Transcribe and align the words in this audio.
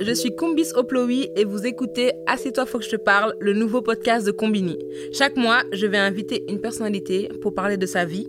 Je 0.00 0.12
suis 0.12 0.34
Kumbis 0.34 0.72
Oplowi 0.74 1.28
et 1.36 1.44
vous 1.44 1.66
écoutez 1.66 2.12
Assieds-toi, 2.26 2.66
faut 2.66 2.78
que 2.78 2.84
je 2.84 2.90
te 2.90 2.96
parle, 2.96 3.34
le 3.40 3.52
nouveau 3.52 3.82
podcast 3.82 4.26
de 4.26 4.32
Combini. 4.32 4.78
Chaque 5.12 5.36
mois, 5.36 5.62
je 5.72 5.86
vais 5.86 5.98
inviter 5.98 6.44
une 6.48 6.60
personnalité 6.60 7.28
pour 7.40 7.54
parler 7.54 7.76
de 7.76 7.86
sa 7.86 8.04
vie, 8.04 8.28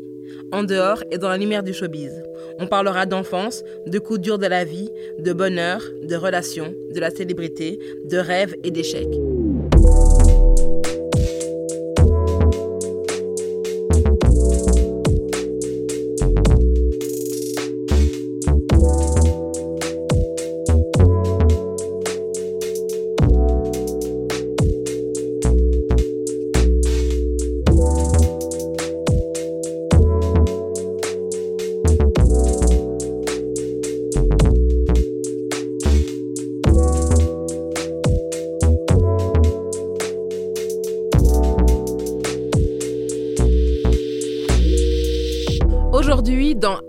en 0.52 0.64
dehors 0.64 1.04
et 1.12 1.18
dans 1.18 1.30
la 1.30 1.38
lumière 1.38 1.64
du 1.64 1.74
showbiz. 1.74 2.24
On 2.60 2.68
parlera 2.68 3.06
d'enfance, 3.06 3.64
de 3.86 4.00
coups 4.00 4.20
durs 4.20 4.40
de 4.40 4.48
la 4.48 4.64
vie, 4.64 4.90
de 5.20 5.34
bonheur, 5.34 5.82
de 6.04 6.16
relations, 6.16 6.74
de 6.94 7.00
la 7.00 7.12
célébrité, 7.12 7.80
de 8.06 8.18
rêves 8.18 8.56
et 8.64 8.72
d'échecs. 8.72 9.16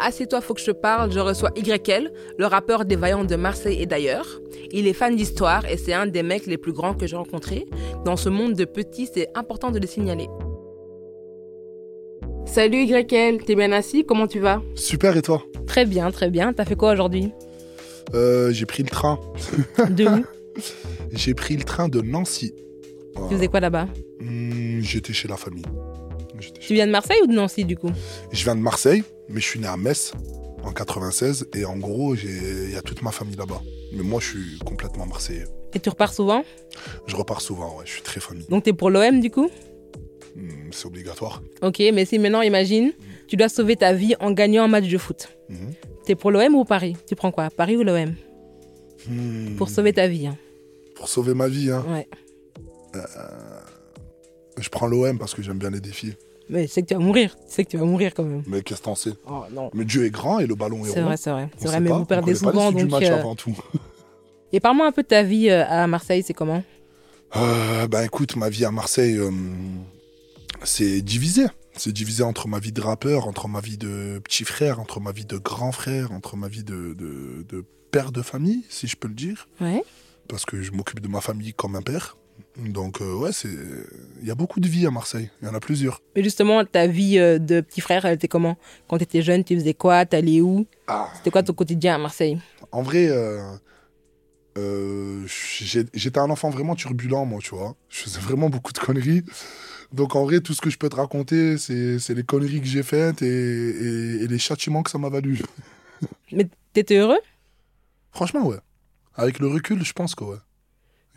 Assieds-toi, 0.06 0.40
faut 0.40 0.54
que 0.54 0.60
je 0.60 0.66
te 0.66 0.70
parle, 0.70 1.10
je 1.12 1.18
reçois 1.18 1.50
YL, 1.56 2.12
le 2.38 2.46
rappeur 2.46 2.84
des 2.84 2.94
Vaillants 2.94 3.24
de 3.24 3.34
Marseille 3.34 3.82
et 3.82 3.86
d'ailleurs. 3.86 4.40
Il 4.70 4.86
est 4.86 4.92
fan 4.92 5.16
d'histoire 5.16 5.64
et 5.68 5.76
c'est 5.76 5.94
un 5.94 6.06
des 6.06 6.22
mecs 6.22 6.46
les 6.46 6.58
plus 6.58 6.72
grands 6.72 6.94
que 6.94 7.08
j'ai 7.08 7.16
rencontrés. 7.16 7.66
Dans 8.04 8.14
ce 8.16 8.28
monde 8.28 8.54
de 8.54 8.64
petits, 8.64 9.08
c'est 9.12 9.28
important 9.34 9.72
de 9.72 9.80
le 9.80 9.86
signaler. 9.88 10.28
Salut 12.44 12.84
YL, 12.84 13.42
t'es 13.44 13.56
bien 13.56 13.72
assis 13.72 14.04
Comment 14.06 14.28
tu 14.28 14.38
vas? 14.38 14.62
Super, 14.76 15.16
et 15.16 15.22
toi? 15.22 15.42
Très 15.66 15.84
bien, 15.84 16.12
très 16.12 16.30
bien. 16.30 16.52
T'as 16.52 16.64
fait 16.64 16.76
quoi 16.76 16.92
aujourd'hui? 16.92 17.32
Euh, 18.14 18.52
J'ai 18.52 18.64
pris 18.64 18.84
le 18.84 18.88
train. 18.88 19.18
De 19.90 20.04
où? 20.06 20.24
J'ai 21.10 21.34
pris 21.34 21.56
le 21.56 21.64
train 21.64 21.88
de 21.88 22.00
Nancy. 22.00 22.54
Tu 23.28 23.34
faisais 23.34 23.48
quoi 23.48 23.58
là-bas? 23.58 23.88
Hmm, 24.20 24.78
J'étais 24.82 25.12
chez 25.12 25.26
la 25.26 25.36
famille. 25.36 25.64
Tu 26.38 26.74
viens 26.74 26.86
de 26.86 26.92
Marseille 26.92 27.18
ou 27.22 27.26
de 27.26 27.34
Nancy 27.34 27.64
du 27.64 27.76
coup 27.76 27.90
Je 28.32 28.44
viens 28.44 28.54
de 28.56 28.60
Marseille, 28.60 29.02
mais 29.28 29.40
je 29.40 29.46
suis 29.46 29.60
né 29.60 29.66
à 29.66 29.76
Metz 29.76 30.12
en 30.64 30.72
96. 30.72 31.46
Et 31.54 31.64
en 31.64 31.76
gros, 31.76 32.14
j'ai- 32.14 32.64
il 32.64 32.70
y 32.72 32.76
a 32.76 32.82
toute 32.82 33.02
ma 33.02 33.10
famille 33.12 33.36
là-bas. 33.36 33.62
Mais 33.92 34.02
moi, 34.02 34.20
je 34.20 34.26
suis 34.26 34.58
complètement 34.64 35.06
marseillais. 35.06 35.44
Et 35.74 35.80
tu 35.80 35.88
repars 35.88 36.12
souvent 36.12 36.42
Je 37.06 37.16
repars 37.16 37.40
souvent, 37.40 37.76
ouais, 37.78 37.84
je 37.86 37.90
suis 37.92 38.02
très 38.02 38.20
famille. 38.20 38.46
Donc 38.48 38.64
t'es 38.64 38.72
pour 38.72 38.90
l'OM 38.90 39.20
du 39.20 39.30
coup 39.30 39.48
Hmm, 40.34 40.70
C'est 40.70 40.86
obligatoire. 40.86 41.42
Ok, 41.62 41.78
mais 41.94 42.04
si 42.04 42.18
maintenant, 42.18 42.42
imagine, 42.42 42.92
tu 43.26 43.36
dois 43.36 43.48
sauver 43.48 43.76
ta 43.76 43.92
vie 43.94 44.14
en 44.20 44.32
gagnant 44.32 44.64
un 44.64 44.68
match 44.68 44.86
de 44.88 44.98
foot. 44.98 45.28
Mhm. 45.48 45.72
T'es 46.04 46.14
pour 46.14 46.30
l'OM 46.30 46.54
ou 46.56 46.64
Paris? 46.64 46.94
Tu 47.08 47.14
prends 47.16 47.32
quoi 47.32 47.48
Paris 47.50 47.76
ou 47.76 47.82
l'OM 47.84 48.14
Hmm, 49.08 49.56
Pour 49.56 49.68
sauver 49.70 49.92
ta 49.92 50.08
vie. 50.08 50.26
hein. 50.26 50.36
Pour 50.94 51.08
sauver 51.08 51.32
ma 51.34 51.48
vie, 51.48 51.70
hein, 51.70 51.84
Ouais. 51.88 52.06
je 54.58 54.68
prends 54.68 54.86
l'OM 54.86 55.18
parce 55.18 55.34
que 55.34 55.42
j'aime 55.42 55.58
bien 55.58 55.70
les 55.70 55.80
défis. 55.80 56.14
Mais 56.48 56.66
c'est 56.66 56.82
que 56.82 56.86
tu 56.88 56.94
vas 56.94 57.00
mourir. 57.00 57.34
Tu 57.46 57.54
sais 57.54 57.64
que 57.64 57.70
tu 57.70 57.76
vas 57.76 57.84
mourir 57.84 58.12
quand 58.14 58.22
même. 58.22 58.42
Mais 58.46 58.62
qu'est-ce 58.62 58.80
que 58.80 58.84
t'en 58.84 58.94
sais? 58.94 59.12
Oh 59.28 59.44
non. 59.52 59.70
Mais 59.74 59.84
Dieu 59.84 60.04
est 60.04 60.10
grand 60.10 60.38
et 60.38 60.46
le 60.46 60.54
ballon 60.54 60.84
est, 60.84 60.90
C'est 60.90 61.00
rond. 61.00 61.06
vrai, 61.06 61.16
c'est 61.16 61.30
vrai. 61.30 61.48
C'est 61.56 61.66
vrai, 61.66 61.74
sait 61.76 61.80
mais 61.80 61.90
pas, 61.90 61.98
vous 61.98 62.04
perdez 62.04 62.34
souvent. 62.34 62.70
Donc, 62.72 62.76
du 62.84 62.86
match 62.90 63.04
euh, 63.04 63.18
avant 63.18 63.34
tout. 63.34 63.56
Et 64.52 64.60
parle-moi 64.60 64.86
un 64.86 64.92
peu 64.92 65.02
de 65.02 65.08
ta 65.08 65.22
vie 65.24 65.50
euh, 65.50 65.64
à 65.68 65.86
Marseille, 65.88 66.22
c'est 66.24 66.32
comment? 66.32 66.62
Euh, 67.34 67.88
bah 67.88 68.04
écoute, 68.04 68.36
ma 68.36 68.48
vie 68.48 68.64
à 68.64 68.70
Marseille, 68.70 69.16
euh, 69.18 69.30
c'est 70.62 71.02
divisé. 71.02 71.46
C'est 71.76 71.92
divisé 71.92 72.22
entre 72.22 72.48
ma 72.48 72.58
vie 72.58 72.72
de 72.72 72.80
rappeur, 72.80 73.26
entre 73.28 73.48
ma 73.48 73.60
vie 73.60 73.76
de 73.76 74.18
petit 74.24 74.44
frère, 74.44 74.80
entre 74.80 75.00
ma 75.00 75.12
vie 75.12 75.26
de 75.26 75.36
grand 75.36 75.72
frère, 75.72 76.12
entre 76.12 76.36
ma 76.36 76.48
vie 76.48 76.64
de, 76.64 76.94
de, 76.94 77.44
de 77.48 77.64
père 77.90 78.12
de 78.12 78.22
famille, 78.22 78.64
si 78.70 78.86
je 78.86 78.96
peux 78.96 79.08
le 79.08 79.14
dire. 79.14 79.46
Ouais. 79.60 79.82
Parce 80.28 80.46
que 80.46 80.62
je 80.62 80.72
m'occupe 80.72 81.00
de 81.00 81.08
ma 81.08 81.20
famille 81.20 81.52
comme 81.52 81.76
un 81.76 81.82
père. 81.82 82.16
Donc 82.58 83.00
euh, 83.02 83.14
ouais, 83.14 83.32
c'est 83.32 83.50
il 84.22 84.26
y 84.26 84.30
a 84.30 84.34
beaucoup 84.34 84.60
de 84.60 84.68
vie 84.68 84.86
à 84.86 84.90
Marseille. 84.90 85.30
Il 85.42 85.46
y 85.46 85.50
en 85.50 85.54
a 85.54 85.60
plusieurs. 85.60 86.00
Mais 86.14 86.22
justement, 86.22 86.64
ta 86.64 86.86
vie 86.86 87.18
euh, 87.18 87.38
de 87.38 87.60
petit 87.60 87.80
frère, 87.82 88.04
elle 88.06 88.14
était 88.14 88.28
comment? 88.28 88.56
Quand 88.88 88.96
tu 88.98 89.04
étais 89.04 89.20
jeune, 89.22 89.44
tu 89.44 89.54
faisais 89.58 89.74
quoi? 89.74 90.06
T'allais 90.06 90.40
où? 90.40 90.66
Ah, 90.86 91.10
C'était 91.16 91.30
quoi 91.30 91.42
ton 91.42 91.52
quotidien 91.52 91.96
à 91.96 91.98
Marseille? 91.98 92.38
En 92.72 92.82
vrai, 92.82 93.08
euh, 93.10 93.56
j'étais 95.94 96.18
un 96.18 96.30
enfant 96.30 96.50
vraiment 96.50 96.74
turbulent, 96.74 97.24
moi, 97.26 97.40
tu 97.42 97.50
vois. 97.54 97.76
Je 97.90 98.00
faisais 98.02 98.20
vraiment 98.20 98.48
beaucoup 98.48 98.72
de 98.72 98.78
conneries. 98.78 99.22
Donc, 99.92 100.16
en 100.16 100.24
vrai, 100.24 100.40
tout 100.40 100.54
ce 100.54 100.60
que 100.60 100.70
je 100.70 100.78
peux 100.78 100.88
te 100.88 100.96
raconter, 100.96 101.58
c'est 101.58 102.14
les 102.14 102.22
conneries 102.24 102.60
que 102.60 102.66
j'ai 102.66 102.82
faites 102.82 103.22
et, 103.22 103.26
et- 103.26 104.22
et 104.22 104.26
les 104.26 104.38
châtiments 104.38 104.82
que 104.82 104.90
ça 104.90 104.98
m'a 104.98 105.08
valu. 105.10 105.42
Mais 106.32 106.48
t'étais 106.72 106.96
heureux? 106.96 107.20
Franchement, 108.12 108.46
ouais. 108.46 108.58
Avec 109.14 109.38
le 109.38 109.46
recul, 109.48 109.84
je 109.84 109.92
pense 109.92 110.14
que 110.14 110.24
ouais. 110.24 110.36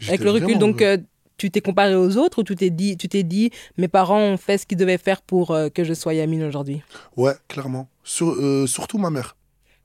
Avec 0.08 0.24
le 0.24 0.32
recul, 0.32 0.58
donc 0.60 0.82
euh, 0.82 0.98
tu 1.40 1.50
t'es 1.50 1.62
comparé 1.62 1.96
aux 1.96 2.18
autres 2.18 2.40
ou 2.40 2.44
tu 2.44 2.56
t'es 2.56 2.70
dit, 2.70 2.98
tu 2.98 3.08
t'es 3.08 3.24
dit, 3.24 3.50
mes 3.78 3.88
parents 3.88 4.22
ont 4.22 4.38
fait 4.38 4.60
ce 4.60 4.66
qu'ils 4.68 4.78
devaient 4.78 5.00
faire 5.00 5.22
pour 5.24 5.52
euh, 5.52 5.70
que 5.70 5.84
je 5.84 5.96
sois 5.96 6.14
Yamine 6.14 6.44
aujourd'hui? 6.44 6.84
Ouais, 7.18 7.34
clairement. 7.48 7.88
Sur- 8.04 8.36
euh, 8.40 8.68
surtout 8.68 9.00
ma 9.00 9.10
mère. 9.10 9.36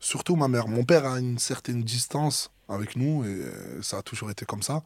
Surtout 0.01 0.37
ma 0.37 0.49
mère. 0.49 0.69
Mon 0.69 0.85
père 0.85 1.07
a 1.07 1.19
une 1.19 1.39
certaine 1.39 1.83
distance 1.83 2.51
avec 2.69 2.97
nous 2.97 3.25
et 3.25 3.29
euh, 3.29 3.81
ça 3.81 3.99
a 3.99 4.03
toujours 4.03 4.31
été 4.31 4.45
comme 4.45 4.63
ça. 4.63 4.83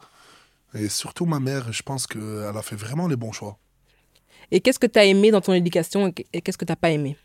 Et 0.75 0.89
surtout 0.89 1.27
ma 1.27 1.41
mère, 1.41 1.73
je 1.73 1.83
pense 1.83 2.07
qu'elle 2.07 2.53
a 2.55 2.63
fait 2.63 2.77
vraiment 2.77 3.09
les 3.09 3.17
bons 3.17 3.33
choix. 3.33 3.59
Et 4.51 4.61
qu'est-ce 4.61 4.79
que 4.79 4.87
tu 4.87 4.99
as 4.99 5.05
aimé 5.07 5.31
dans 5.31 5.41
ton 5.41 5.55
éducation 5.55 6.09
et 6.09 6.15
et 6.33 6.41
qu'est-ce 6.43 6.59
que 6.59 6.65
tu 6.65 6.73
n'as 6.73 6.77
pas 6.77 6.91
aimé? 6.91 7.17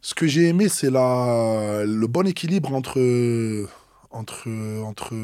Ce 0.00 0.14
que 0.14 0.26
j'ai 0.26 0.48
aimé, 0.48 0.68
c'est 0.68 0.90
la, 0.90 1.82
le 1.84 2.06
bon 2.06 2.26
équilibre 2.26 2.72
entre, 2.72 2.98
entre, 4.18 4.48
entre, 4.82 5.14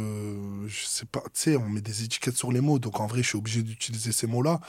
je 0.66 0.84
sais 0.84 1.06
pas, 1.06 1.20
tu 1.20 1.30
sais, 1.34 1.56
on 1.56 1.68
met 1.68 1.80
des 1.80 2.04
étiquettes 2.04 2.36
sur 2.36 2.52
les 2.52 2.60
mots, 2.60 2.78
donc 2.78 3.00
en 3.00 3.06
vrai, 3.06 3.22
je 3.22 3.28
suis 3.28 3.38
obligé 3.38 3.62
d'utiliser 3.62 4.12
ces 4.12 4.26
mots-là, 4.26 4.60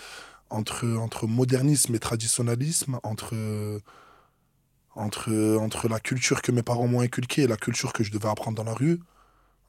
entre, 0.49 0.87
entre 0.97 1.27
modernisme 1.27 1.93
et 1.95 1.99
traditionnalisme, 1.99 2.99
entre, 3.03 3.35
entre, 4.95 5.57
entre 5.59 5.87
la 5.87 5.99
culture 5.99 6.41
que 6.41 6.51
mes 6.51 6.63
parents 6.63 6.87
m'ont 6.87 7.01
inculquée 7.01 7.43
et 7.43 7.47
la 7.47 7.57
culture 7.57 7.93
que 7.93 8.03
je 8.03 8.11
devais 8.11 8.29
apprendre 8.29 8.57
dans 8.57 8.63
la 8.63 8.73
rue. 8.73 8.99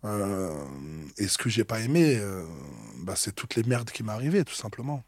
Euh, 0.05 0.51
et 1.19 1.27
ce 1.27 1.39
que 1.39 1.49
j'ai 1.49 1.65
pas 1.65 1.81
aimé, 1.81 2.17
euh, 2.17 2.45
bah, 3.03 3.15
c'est 3.17 3.35
toutes 3.35 3.57
les 3.57 3.63
merdes 3.65 3.91
qui 3.91 4.03
m'arrivaient, 4.03 4.45
tout 4.45 4.55
simplement. 4.55 5.03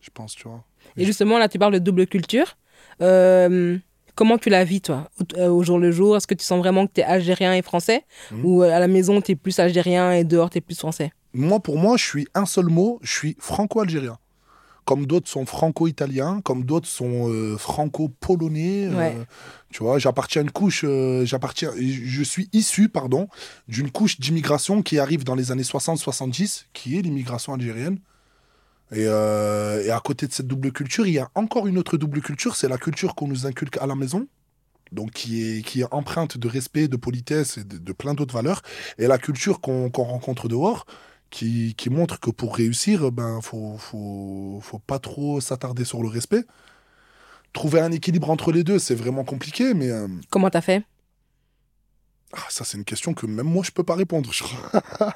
Je 0.00 0.10
pense, 0.10 0.34
tu 0.34 0.46
vois. 0.48 0.64
Et 0.96 1.04
justement, 1.04 1.38
là, 1.38 1.48
tu 1.48 1.58
parles 1.58 1.74
de 1.74 1.78
double 1.78 2.06
culture. 2.06 2.56
Euh, 3.02 3.78
comment 4.18 4.36
tu 4.36 4.50
la 4.50 4.64
vis, 4.64 4.80
toi, 4.80 5.08
au, 5.20 5.38
euh, 5.38 5.48
au 5.48 5.62
jour 5.62 5.78
le 5.78 5.92
jour 5.92 6.16
Est-ce 6.16 6.26
que 6.26 6.34
tu 6.34 6.44
sens 6.44 6.58
vraiment 6.58 6.88
que 6.88 6.92
tu 6.94 7.00
es 7.02 7.04
algérien 7.04 7.54
et 7.54 7.62
français? 7.62 8.04
Mhm. 8.32 8.44
Ou 8.44 8.64
euh, 8.64 8.76
à 8.76 8.80
la 8.80 8.88
maison, 8.88 9.20
tu 9.20 9.30
es 9.32 9.36
plus 9.36 9.56
algérien 9.60 10.10
et 10.12 10.24
dehors, 10.24 10.50
tu 10.50 10.58
es 10.58 10.60
plus 10.60 10.76
français? 10.76 11.12
Moi, 11.32 11.60
pour 11.60 11.78
moi, 11.78 11.96
je 11.96 12.04
suis 12.04 12.26
un 12.34 12.44
seul 12.44 12.66
mot, 12.66 12.98
je 13.00 13.12
suis 13.12 13.36
franco-algérien. 13.38 14.18
Comme 14.84 15.06
d'autres 15.06 15.28
sont 15.28 15.46
franco-italiens, 15.46 16.40
comme 16.42 16.64
d'autres 16.64 16.88
sont 16.88 17.30
euh, 17.30 17.56
franco-polonais. 17.58 18.86
euh, 18.86 19.24
tu 19.70 19.84
vois, 19.84 20.00
j'appartiens 20.00 20.40
à 20.40 20.44
une 20.44 20.50
couche, 20.50 20.84
euh, 20.84 21.24
j'appartiens, 21.24 21.70
je 21.78 22.22
suis 22.24 22.48
issu, 22.52 22.88
pardon, 22.88 23.28
d'une 23.68 23.90
couche 23.90 24.18
d'immigration 24.18 24.82
qui 24.82 24.98
arrive 24.98 25.22
dans 25.22 25.36
les 25.36 25.52
années 25.52 25.62
60-70, 25.62 26.64
qui 26.72 26.98
est 26.98 27.02
l'immigration 27.02 27.54
algérienne. 27.54 27.98
Et, 28.92 29.04
euh, 29.06 29.84
et 29.84 29.90
à 29.90 30.00
côté 30.00 30.26
de 30.26 30.32
cette 30.32 30.46
double 30.46 30.72
culture, 30.72 31.06
il 31.06 31.12
y 31.14 31.18
a 31.18 31.30
encore 31.34 31.66
une 31.66 31.78
autre 31.78 31.96
double 31.96 32.22
culture, 32.22 32.56
c'est 32.56 32.68
la 32.68 32.78
culture 32.78 33.14
qu'on 33.14 33.28
nous 33.28 33.46
inculque 33.46 33.76
à 33.78 33.86
la 33.86 33.94
maison, 33.94 34.26
donc 34.92 35.10
qui 35.10 35.42
est, 35.42 35.62
qui 35.62 35.82
est 35.82 35.86
empreinte 35.92 36.38
de 36.38 36.48
respect, 36.48 36.88
de 36.88 36.96
politesse 36.96 37.58
et 37.58 37.64
de, 37.64 37.76
de 37.76 37.92
plein 37.92 38.14
d'autres 38.14 38.34
valeurs, 38.34 38.62
et 38.96 39.06
la 39.06 39.18
culture 39.18 39.60
qu'on 39.60 39.90
rencontre 39.90 40.48
dehors, 40.48 40.86
qui, 41.30 41.74
qui 41.76 41.90
montre 41.90 42.18
que 42.20 42.30
pour 42.30 42.56
réussir, 42.56 43.12
ben 43.12 43.40
faut, 43.42 43.76
faut, 43.78 44.60
faut 44.62 44.78
pas 44.78 44.98
trop 44.98 45.40
s'attarder 45.40 45.84
sur 45.84 46.02
le 46.02 46.08
respect. 46.08 46.44
Trouver 47.52 47.80
un 47.80 47.92
équilibre 47.92 48.30
entre 48.30 48.52
les 48.52 48.64
deux, 48.64 48.78
c'est 48.78 48.94
vraiment 48.94 49.24
compliqué, 49.24 49.74
mais 49.74 49.90
euh, 49.90 50.08
Comment 50.30 50.50
tu 50.50 50.56
as 50.56 50.62
fait? 50.62 50.84
Ah, 52.32 52.46
ça 52.50 52.64
c'est 52.64 52.76
une 52.76 52.84
question 52.84 53.14
que 53.14 53.26
même 53.26 53.46
moi 53.46 53.62
je 53.64 53.70
peux 53.70 53.82
pas 53.82 53.94
répondre, 53.94 54.32
je 54.32 54.42
crois. 54.42 54.82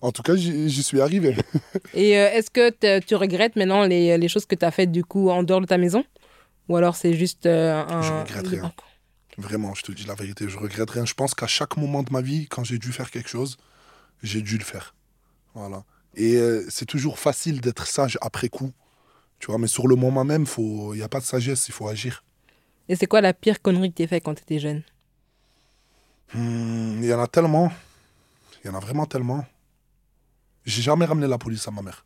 en 0.00 0.12
tout 0.12 0.22
cas, 0.22 0.34
j'y 0.36 0.82
suis 0.82 1.00
arrivé. 1.00 1.36
Et 1.94 2.18
euh, 2.18 2.30
est-ce 2.32 2.50
que 2.50 3.00
tu 3.00 3.14
regrettes 3.14 3.56
maintenant 3.56 3.84
les, 3.84 4.16
les 4.16 4.28
choses 4.28 4.46
que 4.46 4.54
tu 4.54 4.64
as 4.64 4.70
faites 4.70 4.90
du 4.92 5.04
coup 5.04 5.30
en 5.30 5.42
dehors 5.42 5.60
de 5.60 5.66
ta 5.66 5.78
maison? 5.78 6.04
Ou 6.68 6.76
alors 6.76 6.96
c'est 6.96 7.14
juste 7.14 7.46
euh, 7.46 7.84
un... 7.84 8.02
Je 8.02 8.12
regrette 8.12 8.46
rien. 8.46 8.72
Vraiment, 9.38 9.74
je 9.74 9.82
te 9.82 9.92
dis 9.92 10.04
la 10.04 10.14
vérité, 10.14 10.48
je 10.48 10.58
regrette 10.58 10.90
rien. 10.90 11.04
Je 11.04 11.14
pense 11.14 11.34
qu'à 11.34 11.46
chaque 11.46 11.76
moment 11.76 12.02
de 12.02 12.12
ma 12.12 12.20
vie, 12.20 12.46
quand 12.46 12.64
j'ai 12.64 12.78
dû 12.78 12.92
faire 12.92 13.10
quelque 13.10 13.28
chose, 13.28 13.58
j'ai 14.22 14.42
dû 14.42 14.58
le 14.58 14.64
faire. 14.64 14.94
Voilà. 15.54 15.84
Et 16.14 16.36
euh, 16.36 16.64
c'est 16.68 16.84
toujours 16.86 17.18
facile 17.18 17.60
d'être 17.60 17.86
sage 17.86 18.18
après 18.20 18.48
coup. 18.48 18.72
Tu 19.38 19.46
vois, 19.46 19.58
mais 19.58 19.66
sur 19.66 19.88
le 19.88 19.96
moment 19.96 20.24
même, 20.24 20.44
il 20.58 20.92
n'y 20.92 21.02
a 21.02 21.08
pas 21.08 21.20
de 21.20 21.24
sagesse, 21.24 21.68
il 21.68 21.72
faut 21.72 21.88
agir. 21.88 22.22
Et 22.88 22.96
c'est 22.96 23.06
quoi 23.06 23.20
la 23.20 23.32
pire 23.32 23.62
connerie 23.62 23.90
que 23.90 23.96
tu 23.96 24.02
as 24.02 24.06
fait 24.08 24.20
quand 24.20 24.34
tu 24.34 24.42
étais 24.42 24.58
jeune? 24.58 24.82
Hmm, 26.34 27.02
Il 27.02 27.08
y 27.08 27.14
en 27.14 27.20
a 27.20 27.26
tellement. 27.26 27.72
Il 28.62 28.68
y 28.68 28.70
en 28.70 28.76
a 28.76 28.80
vraiment 28.80 29.06
tellement. 29.06 29.46
J'ai 30.64 30.82
jamais 30.82 31.04
ramené 31.06 31.26
la 31.26 31.38
police 31.38 31.66
à 31.68 31.70
ma 31.70 31.82
mère. 31.82 32.04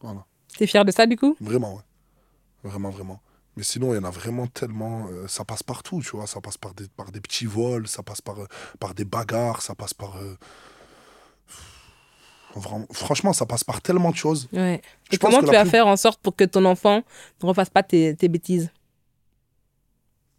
Voilà. 0.00 0.24
T'es 0.56 0.66
fier 0.66 0.84
de 0.84 0.90
ça 0.90 1.06
du 1.06 1.16
coup? 1.16 1.36
Vraiment, 1.40 1.74
ouais. 1.76 1.82
Vraiment, 2.64 2.90
vraiment. 2.90 3.20
Mais 3.56 3.62
sinon, 3.62 3.92
il 3.92 3.96
y 3.96 3.98
en 3.98 4.04
a 4.04 4.10
vraiment 4.10 4.46
tellement. 4.46 5.06
euh, 5.10 5.26
ça 5.28 5.44
passe 5.44 5.62
partout, 5.62 6.00
tu 6.02 6.10
vois. 6.16 6.26
Ça 6.26 6.40
passe 6.40 6.56
par 6.56 6.72
des, 6.74 6.86
par 6.88 7.10
des 7.10 7.20
petits 7.20 7.46
vols, 7.46 7.86
ça 7.88 8.02
passe 8.02 8.20
par, 8.20 8.38
euh, 8.40 8.46
par 8.78 8.94
des 8.94 9.04
bagarres, 9.04 9.60
ça 9.62 9.74
passe 9.74 9.92
par. 9.94 10.16
euh, 10.16 10.36
vraiment- 12.54 12.86
franchement, 12.92 13.32
ça 13.32 13.46
passe 13.46 13.64
par 13.64 13.80
tellement 13.82 14.10
de 14.10 14.16
choses. 14.16 14.48
Ouais. 14.52 14.80
Je 15.10 15.16
Et 15.16 15.18
pense 15.18 15.30
comment 15.30 15.40
que 15.40 15.46
tu 15.46 15.52
vas 15.52 15.62
plus- 15.62 15.70
faire 15.70 15.86
en 15.86 15.96
sorte 15.96 16.20
pour 16.20 16.34
que 16.36 16.44
ton 16.44 16.64
enfant 16.64 17.02
ne 17.42 17.46
refasse 17.48 17.70
pas 17.70 17.82
tes, 17.82 18.14
tes 18.16 18.28
bêtises? 18.28 18.70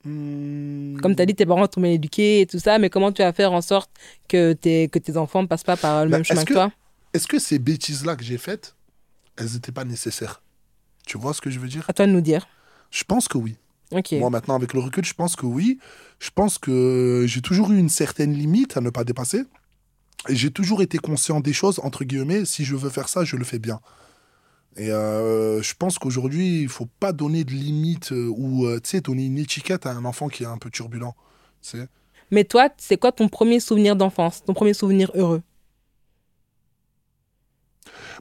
Hmm, 0.04 0.98
Comme 1.02 1.16
tu 1.16 1.22
as 1.22 1.26
dit, 1.28 1.36
tes 1.36 1.46
parents 1.46 1.68
t'ont 1.68 1.82
bien 1.82 1.92
éduqué 1.92 2.42
et 2.42 2.46
tout 2.48 2.58
ça, 2.60 2.80
mais 2.80 2.90
comment 2.90 3.12
tu 3.12 3.22
vas 3.22 3.34
faire 3.34 3.52
en 3.54 3.62
sorte 3.62 3.92
que 4.28 4.54
tes, 4.54 4.90
que 4.90 4.98
tes 5.00 5.16
enfants 5.16 5.44
ne 5.44 5.48
passent 5.48 5.64
pas 5.64 5.78
par 5.78 6.06
le 6.06 6.12
Bah, 6.12 6.18
même 6.18 6.26
chemin 6.26 6.44
que- 6.44 6.54
toi? 6.54 6.72
Est-ce 7.13 7.28
que 7.28 7.40
ces 7.40 7.60
bêtises-là 7.60 8.16
que 8.16 8.24
j'ai 8.24 8.38
faites, 8.38 8.75
elles 9.38 9.52
n'étaient 9.54 9.72
pas 9.72 9.84
nécessaires? 9.84 10.42
Tu 11.06 11.18
vois 11.18 11.34
ce 11.34 11.42
que 11.42 11.50
je 11.50 11.60
veux 11.60 11.68
dire? 11.68 11.86
À 11.88 11.94
toi 11.94 12.08
de 12.08 12.12
nous 12.12 12.22
dire. 12.22 12.48
Je 12.90 13.04
pense 13.04 13.28
que 13.28 13.38
oui. 13.38 13.58
Moi, 14.13 14.30
maintenant, 14.30 14.56
avec 14.56 14.74
le 14.74 14.80
recul, 14.80 15.04
je 15.04 15.13
pense 15.13 15.36
que 15.36 15.46
oui. 15.46 15.80
Je 16.19 16.30
pense 16.30 16.58
que 16.58 17.25
j'ai 17.28 17.42
toujours 17.42 17.72
eu 17.72 17.78
une 17.78 17.90
certaine 17.90 18.34
limite 18.34 18.78
à 18.78 18.81
ne 18.81 18.90
pas 18.90 19.04
dépasser. 19.04 19.44
Et 20.30 20.36
j'ai 20.36 20.52
toujours 20.52 20.81
été 20.81 20.98
conscient 20.98 21.40
des 21.40 21.52
choses, 21.52 21.80
entre 21.84 22.06
guillemets, 22.06 22.46
si 22.46 22.63
je 22.63 22.75
veux 22.75 22.90
faire 22.90 23.10
ça, 23.10 23.25
je 23.25 23.36
le 23.36 23.44
fais 23.44 23.60
bien. 23.60 23.81
Et 24.78 24.92
euh, 24.92 25.62
je 25.62 25.74
pense 25.74 26.00
qu'aujourd'hui, 26.00 26.62
il 26.62 26.69
faut 26.69 26.88
pas 27.00 27.12
donner 27.12 27.44
de 27.44 27.52
limite 27.52 28.13
euh, 28.13 28.31
ou, 28.34 28.66
euh, 28.66 28.80
tu 28.80 28.92
sais, 28.92 29.02
donner 29.02 29.25
une 29.25 29.38
étiquette 29.38 29.86
à 29.86 29.92
un 29.92 30.06
enfant 30.06 30.30
qui 30.30 30.44
est 30.44 30.48
un 30.48 30.58
peu 30.58 30.69
turbulent. 30.69 31.16
tu 31.62 31.72
sais. 31.72 31.88
Mais 32.30 32.46
toi, 32.46 32.69
c'est 32.78 32.98
quoi 32.98 33.12
ton 33.12 33.28
premier 33.28 33.60
souvenir 33.60 33.98
d'enfance? 33.98 34.44
Ton 34.46 34.54
premier 34.54 34.74
souvenir 34.74 35.12
heureux? 35.16 35.42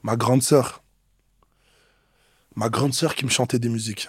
Ma 0.03 0.17
grande 0.17 0.43
sœur. 0.43 0.83
Ma 2.57 2.69
grande 2.69 2.95
sœur 2.95 3.15
qui 3.15 3.25
me 3.25 3.31
chantait 3.31 3.59
des 3.59 3.69
musiques. 3.69 4.09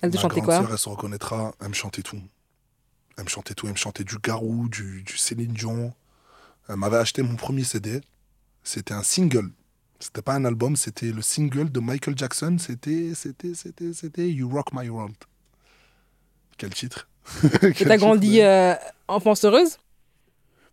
Elle 0.00 0.10
te 0.10 0.16
Ma 0.16 0.22
chantait 0.22 0.36
grande 0.36 0.44
quoi 0.44 0.60
sœur, 0.60 0.68
elle 0.72 0.78
se 0.78 0.88
reconnaîtra, 0.88 1.52
elle 1.60 1.68
me 1.68 1.74
chantait 1.74 2.02
tout. 2.02 2.20
Elle 3.16 3.24
me 3.24 3.28
chantait 3.28 3.54
tout, 3.54 3.66
elle 3.66 3.72
me 3.72 3.78
chantait 3.78 4.04
du 4.04 4.16
Garou, 4.18 4.68
du, 4.68 5.02
du 5.02 5.16
Céline 5.16 5.52
Dion. 5.52 5.92
Elle 6.68 6.76
m'avait 6.76 6.98
acheté 6.98 7.22
mon 7.22 7.36
premier 7.36 7.64
CD. 7.64 8.00
C'était 8.62 8.94
un 8.94 9.02
single. 9.02 9.50
C'était 9.98 10.22
pas 10.22 10.34
un 10.34 10.44
album, 10.44 10.76
c'était 10.76 11.10
le 11.10 11.22
single 11.22 11.72
de 11.72 11.80
Michael 11.80 12.16
Jackson. 12.16 12.56
C'était, 12.60 13.12
c'était, 13.14 13.54
c'était, 13.54 13.92
c'était 13.92 14.30
You 14.30 14.48
Rock 14.48 14.72
My 14.72 14.88
World. 14.88 15.16
Quel 16.56 16.72
titre 16.74 17.08
Et 17.62 17.72
t'as 17.72 17.96
grandi 17.96 18.40
euh, 18.40 18.74
enfance 19.08 19.44
heureuse? 19.44 19.78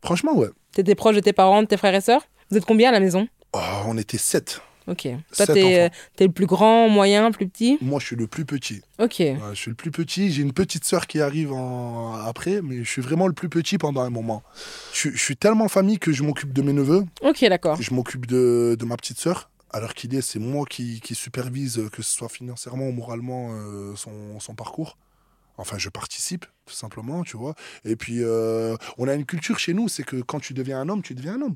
Franchement, 0.04 0.36
ouais. 0.36 0.50
T'étais 0.72 0.96
proche 0.96 1.16
de 1.16 1.22
tes 1.22 1.34
parents, 1.34 1.64
de 1.64 1.68
tes 1.68 1.78
frères 1.78 1.96
et 1.96 2.02
sœurs? 2.02 2.22
Vous 2.52 2.58
êtes 2.58 2.66
combien 2.66 2.90
à 2.90 2.92
la 2.92 3.00
maison? 3.00 3.28
Oh, 3.58 3.62
on 3.88 3.98
était 3.98 4.18
sept. 4.18 4.62
Ok. 4.88 5.04
Toi, 5.04 5.18
Sept 5.32 5.54
t'es 5.54 5.80
euh, 5.80 5.90
t'es 6.16 6.26
le 6.28 6.32
plus 6.32 6.46
grand, 6.46 6.90
moyen, 6.90 7.32
plus 7.32 7.48
petit? 7.48 7.78
Moi, 7.82 8.00
je 8.00 8.06
suis 8.06 8.16
le 8.16 8.28
plus 8.28 8.46
petit. 8.46 8.82
Ok. 9.00 9.16
Ouais, 9.20 9.36
je 9.52 9.56
suis 9.56 9.72
le 9.72 9.76
plus 9.76 9.90
petit. 9.92 10.32
J'ai 10.32 10.42
une 10.44 10.54
petite 10.54 10.84
sœur 10.84 11.08
qui 11.08 11.22
arrive 11.22 11.54
en... 11.54 12.14
après, 12.14 12.62
mais 12.62 12.84
je 12.84 12.90
suis 12.90 13.02
vraiment 13.02 13.28
le 13.28 13.34
plus 13.34 13.50
petit 13.50 13.78
pendant 13.78 14.02
un 14.02 14.10
moment. 14.12 14.44
Je, 14.94 14.98
suis- 14.98 15.12
je 15.12 15.18
suis 15.24 15.38
tellement 15.38 15.70
famille 15.70 15.98
que 15.98 16.12
je 16.12 16.22
m'occupe 16.22 16.54
de 16.54 16.62
mes 16.62 16.74
neveux, 16.74 17.04
Ok, 17.22 17.44
d'accord. 17.50 17.82
je 17.82 17.94
m'occupe 17.94 18.26
de, 18.28 18.76
de 18.78 18.86
ma 18.86 18.98
petite 18.98 19.20
sœur. 19.20 19.50
L'heure 19.74 19.94
qu'il 19.94 20.14
est, 20.16 20.22
c'est 20.22 20.40
moi 20.40 20.66
qui, 20.70 21.02
qui 21.02 21.16
supervise, 21.16 21.80
euh, 21.80 21.90
que 21.90 22.02
ce 22.02 22.10
soit 22.14 22.30
financièrement 22.30 22.88
ou 22.88 22.92
moralement, 22.94 23.50
euh, 23.52 23.94
son, 23.96 24.40
son 24.40 24.54
parcours. 24.56 24.98
Enfin, 25.58 25.78
je 25.78 25.90
participe, 25.90 26.46
tout 26.66 26.74
simplement, 26.76 27.24
tu 27.24 27.36
vois. 27.38 27.56
Et 27.86 27.96
puis, 27.96 28.20
euh, 28.24 28.78
on 28.98 29.08
a 29.08 29.14
une 29.16 29.26
culture 29.26 29.58
chez 29.60 29.74
nous, 29.74 29.90
c'est 29.90 30.04
que 30.04 30.22
quand 30.22 30.40
tu 30.40 30.54
deviens 30.54 30.80
un 30.80 30.88
homme, 30.90 31.02
tu 31.02 31.14
deviens 31.16 31.36
un 31.36 31.42
homme. 31.42 31.56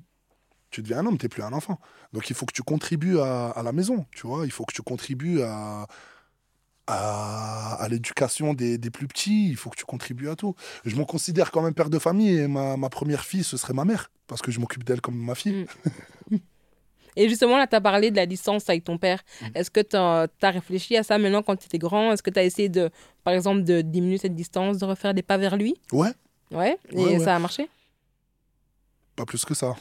Tu 0.70 0.82
deviens 0.82 1.00
un 1.00 1.06
homme, 1.06 1.18
tu 1.18 1.26
n'es 1.26 1.30
plus 1.30 1.44
un 1.44 1.54
enfant. 1.54 1.80
Donc, 2.14 2.30
il 2.30 2.36
faut 2.36 2.46
que 2.46 2.54
tu 2.54 2.64
contribues 2.64 3.20
à, 3.20 3.50
à 3.50 3.64
la 3.64 3.72
maison, 3.72 4.06
tu 4.16 4.28
vois. 4.28 4.46
Il 4.46 4.52
faut 4.52 4.66
que 4.66 4.74
tu 4.74 4.82
contribues 4.84 5.42
à, 5.42 5.88
à, 6.88 7.74
à 7.76 7.88
l'éducation 7.88 8.54
des, 8.54 8.78
des 8.78 8.90
plus 8.92 9.08
petits. 9.08 9.50
Il 9.50 9.56
faut 9.56 9.70
que 9.70 9.78
tu 9.78 9.86
contribues 9.86 10.30
à 10.30 10.36
tout. 10.36 10.56
Je 10.86 10.96
me 10.96 11.06
considère 11.06 11.52
quand 11.52 11.62
même 11.62 11.74
père 11.74 11.90
de 11.90 12.00
famille 12.00 12.38
et 12.38 12.48
ma, 12.48 12.78
ma 12.78 12.90
première 12.90 13.26
fille, 13.26 13.44
ce 13.44 13.58
serait 13.58 13.74
ma 13.74 13.86
mère. 13.86 14.12
Parce 14.28 14.42
que 14.42 14.52
je 14.52 14.60
m'occupe 14.60 14.84
d'elle 14.84 15.02
comme 15.02 15.18
ma 15.18 15.36
fille. 15.36 15.66
Et 17.16 17.28
justement, 17.28 17.58
là, 17.58 17.68
tu 17.68 17.76
as 17.76 17.82
parlé 17.82 18.12
de 18.12 18.16
la 18.16 18.26
distance 18.26 18.70
avec 18.70 18.84
ton 18.84 18.98
père. 18.98 19.20
Mm. 19.42 19.46
Est-ce 19.56 19.72
que 19.72 19.82
tu 19.82 19.96
as, 19.98 20.28
réfléchi 20.52 20.96
à 20.96 21.04
ça 21.04 21.18
maintenant 21.18 21.42
quand 21.42 21.56
tu 21.56 21.66
étais 21.66 21.80
grand? 21.80 22.14
Est-ce 22.14 22.24
que 22.24 22.30
tu 22.30 22.40
as 22.40 22.44
essayé, 22.44 22.70
de, 22.70 22.90
par 23.24 23.34
exemple, 23.34 23.64
de 23.64 23.82
diminuer 23.82 24.18
cette 24.18 24.36
distance, 24.36 24.78
de 24.78 24.86
refaire 24.86 25.14
des 25.14 25.24
pas 25.24 25.38
vers 25.38 25.58
lui? 25.58 25.76
Ouais, 25.92 26.12
Ouais. 26.52 26.78
Et 26.92 26.96
Ouais, 26.96 27.18
ouais. 27.18 27.20
ça 27.20 27.36
a 27.36 27.40
marché? 27.40 27.70
Pas 29.16 29.26
plus 29.26 29.44
que 29.44 29.54
ça. 29.54 29.76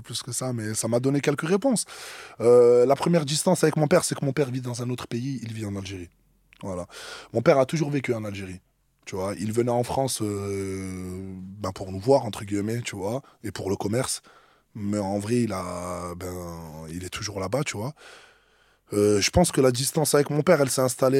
Plus 0.00 0.22
que 0.22 0.32
ça, 0.32 0.52
mais 0.52 0.74
ça 0.74 0.88
m'a 0.88 1.00
donné 1.00 1.20
quelques 1.20 1.48
réponses. 1.48 1.84
Euh, 2.40 2.86
la 2.86 2.96
première 2.96 3.24
distance 3.24 3.62
avec 3.62 3.76
mon 3.76 3.86
père, 3.86 4.04
c'est 4.04 4.14
que 4.14 4.24
mon 4.24 4.32
père 4.32 4.50
vit 4.50 4.60
dans 4.60 4.82
un 4.82 4.90
autre 4.90 5.06
pays, 5.06 5.40
il 5.42 5.52
vit 5.52 5.66
en 5.66 5.76
Algérie. 5.76 6.10
Voilà. 6.62 6.86
Mon 7.32 7.42
père 7.42 7.58
a 7.58 7.66
toujours 7.66 7.90
vécu 7.90 8.14
en 8.14 8.24
Algérie. 8.24 8.60
Tu 9.04 9.14
vois, 9.14 9.34
il 9.38 9.52
venait 9.52 9.70
en 9.70 9.84
France 9.84 10.20
euh, 10.22 11.32
ben 11.60 11.70
pour 11.72 11.92
nous 11.92 12.00
voir, 12.00 12.24
entre 12.24 12.44
guillemets, 12.44 12.82
tu 12.82 12.96
vois, 12.96 13.22
et 13.44 13.52
pour 13.52 13.70
le 13.70 13.76
commerce. 13.76 14.20
Mais 14.74 14.98
en 14.98 15.18
vrai, 15.18 15.42
il, 15.42 15.52
a, 15.52 16.14
ben, 16.16 16.86
il 16.90 17.04
est 17.04 17.08
toujours 17.10 17.40
là-bas, 17.40 17.62
tu 17.64 17.76
vois. 17.76 17.94
Euh, 18.92 19.20
je 19.20 19.30
pense 19.30 19.52
que 19.52 19.60
la 19.60 19.72
distance 19.72 20.14
avec 20.14 20.30
mon 20.30 20.42
père, 20.42 20.60
elle 20.60 20.70
s'est 20.70 20.80
installée, 20.82 21.18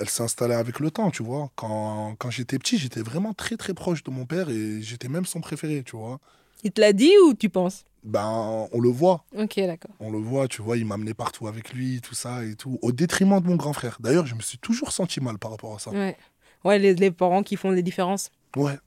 elle 0.00 0.08
s'est 0.08 0.22
installée 0.22 0.54
avec 0.54 0.80
le 0.80 0.90
temps, 0.90 1.10
tu 1.10 1.22
vois. 1.22 1.50
Quand, 1.56 2.14
quand 2.18 2.30
j'étais 2.30 2.58
petit, 2.58 2.78
j'étais 2.78 3.02
vraiment 3.02 3.34
très 3.34 3.56
très 3.56 3.74
proche 3.74 4.02
de 4.04 4.10
mon 4.10 4.26
père 4.26 4.48
et 4.48 4.80
j'étais 4.82 5.08
même 5.08 5.26
son 5.26 5.40
préféré, 5.40 5.82
tu 5.84 5.96
vois. 5.96 6.20
Il 6.64 6.72
te 6.72 6.80
l'a 6.80 6.92
dit 6.92 7.12
ou 7.26 7.34
tu 7.34 7.48
penses? 7.48 7.84
Ben, 8.02 8.68
on 8.72 8.80
le 8.80 8.90
voit, 8.90 9.24
Ok, 9.34 9.56
d'accord. 9.56 9.94
on 9.98 10.10
le 10.10 10.18
voit, 10.18 10.46
tu 10.46 10.60
vois, 10.60 10.76
il 10.76 10.84
m'amenait 10.84 11.14
partout 11.14 11.46
avec 11.46 11.72
lui, 11.72 12.00
tout 12.02 12.14
ça 12.14 12.44
et 12.44 12.54
tout, 12.54 12.78
au 12.82 12.92
détriment 12.92 13.40
de 13.40 13.46
mon 13.46 13.56
grand 13.56 13.72
frère. 13.72 13.96
D'ailleurs, 14.00 14.26
je 14.26 14.34
me 14.34 14.40
suis 14.42 14.58
toujours 14.58 14.92
senti 14.92 15.20
mal 15.20 15.38
par 15.38 15.50
rapport 15.52 15.74
à 15.74 15.78
ça. 15.78 15.90
Ouais. 15.90 16.16
Ouais, 16.64 16.78
les, 16.78 16.94
les 16.94 17.10
parents 17.10 17.42
qui 17.42 17.56
font 17.56 17.72
des 17.72 17.82
différences. 17.82 18.30
Ouais. 18.56 18.78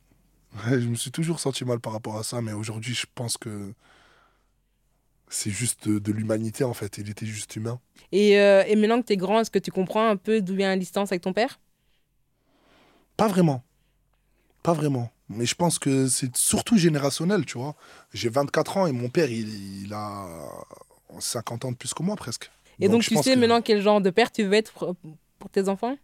Ouais, 0.67 0.79
je 0.81 0.87
me 0.87 0.95
suis 0.95 1.11
toujours 1.11 1.39
senti 1.39 1.65
mal 1.65 1.79
par 1.79 1.93
rapport 1.93 2.17
à 2.17 2.23
ça, 2.23 2.41
mais 2.41 2.53
aujourd'hui, 2.53 2.93
je 2.93 3.05
pense 3.15 3.37
que 3.37 3.73
c'est 5.29 5.51
juste 5.51 5.87
de, 5.87 5.99
de 5.99 6.11
l'humanité, 6.11 6.63
en 6.63 6.73
fait. 6.73 6.97
Il 6.99 7.09
était 7.09 7.25
juste 7.25 7.55
humain. 7.55 7.79
Et, 8.11 8.39
euh, 8.39 8.63
et 8.67 8.75
maintenant 8.75 9.01
que 9.01 9.07
tu 9.07 9.13
es 9.13 9.17
grand, 9.17 9.39
est-ce 9.41 9.51
que 9.51 9.59
tu 9.59 9.71
comprends 9.71 10.07
un 10.07 10.15
peu 10.15 10.41
d'où 10.41 10.55
vient 10.55 10.69
la 10.69 10.77
distance 10.77 11.11
avec 11.11 11.21
ton 11.23 11.33
père? 11.33 11.59
Pas 13.17 13.27
vraiment. 13.27 13.63
Pas 14.63 14.73
vraiment. 14.73 15.09
Mais 15.29 15.45
je 15.45 15.55
pense 15.55 15.77
que 15.79 16.07
c'est 16.07 16.35
surtout 16.37 16.77
générationnel, 16.77 17.45
tu 17.45 17.57
vois. 17.57 17.75
J'ai 18.13 18.29
24 18.29 18.77
ans 18.77 18.87
et 18.87 18.91
mon 18.91 19.09
père, 19.09 19.29
il, 19.29 19.83
il 19.85 19.93
a 19.93 20.25
50 21.19 21.65
ans 21.65 21.71
de 21.71 21.77
plus 21.77 21.93
que 21.93 22.03
moi, 22.03 22.15
presque. 22.15 22.49
Et 22.79 22.87
donc, 22.89 23.03
tu 23.03 23.15
sais 23.17 23.33
que- 23.35 23.39
maintenant 23.39 23.61
quel 23.61 23.81
genre 23.81 24.01
de 24.01 24.09
père 24.09 24.31
tu 24.31 24.43
veux 24.43 24.53
être 24.53 24.71
pour, 25.39 25.49
tes 25.49 25.67
enfants? 25.69 25.97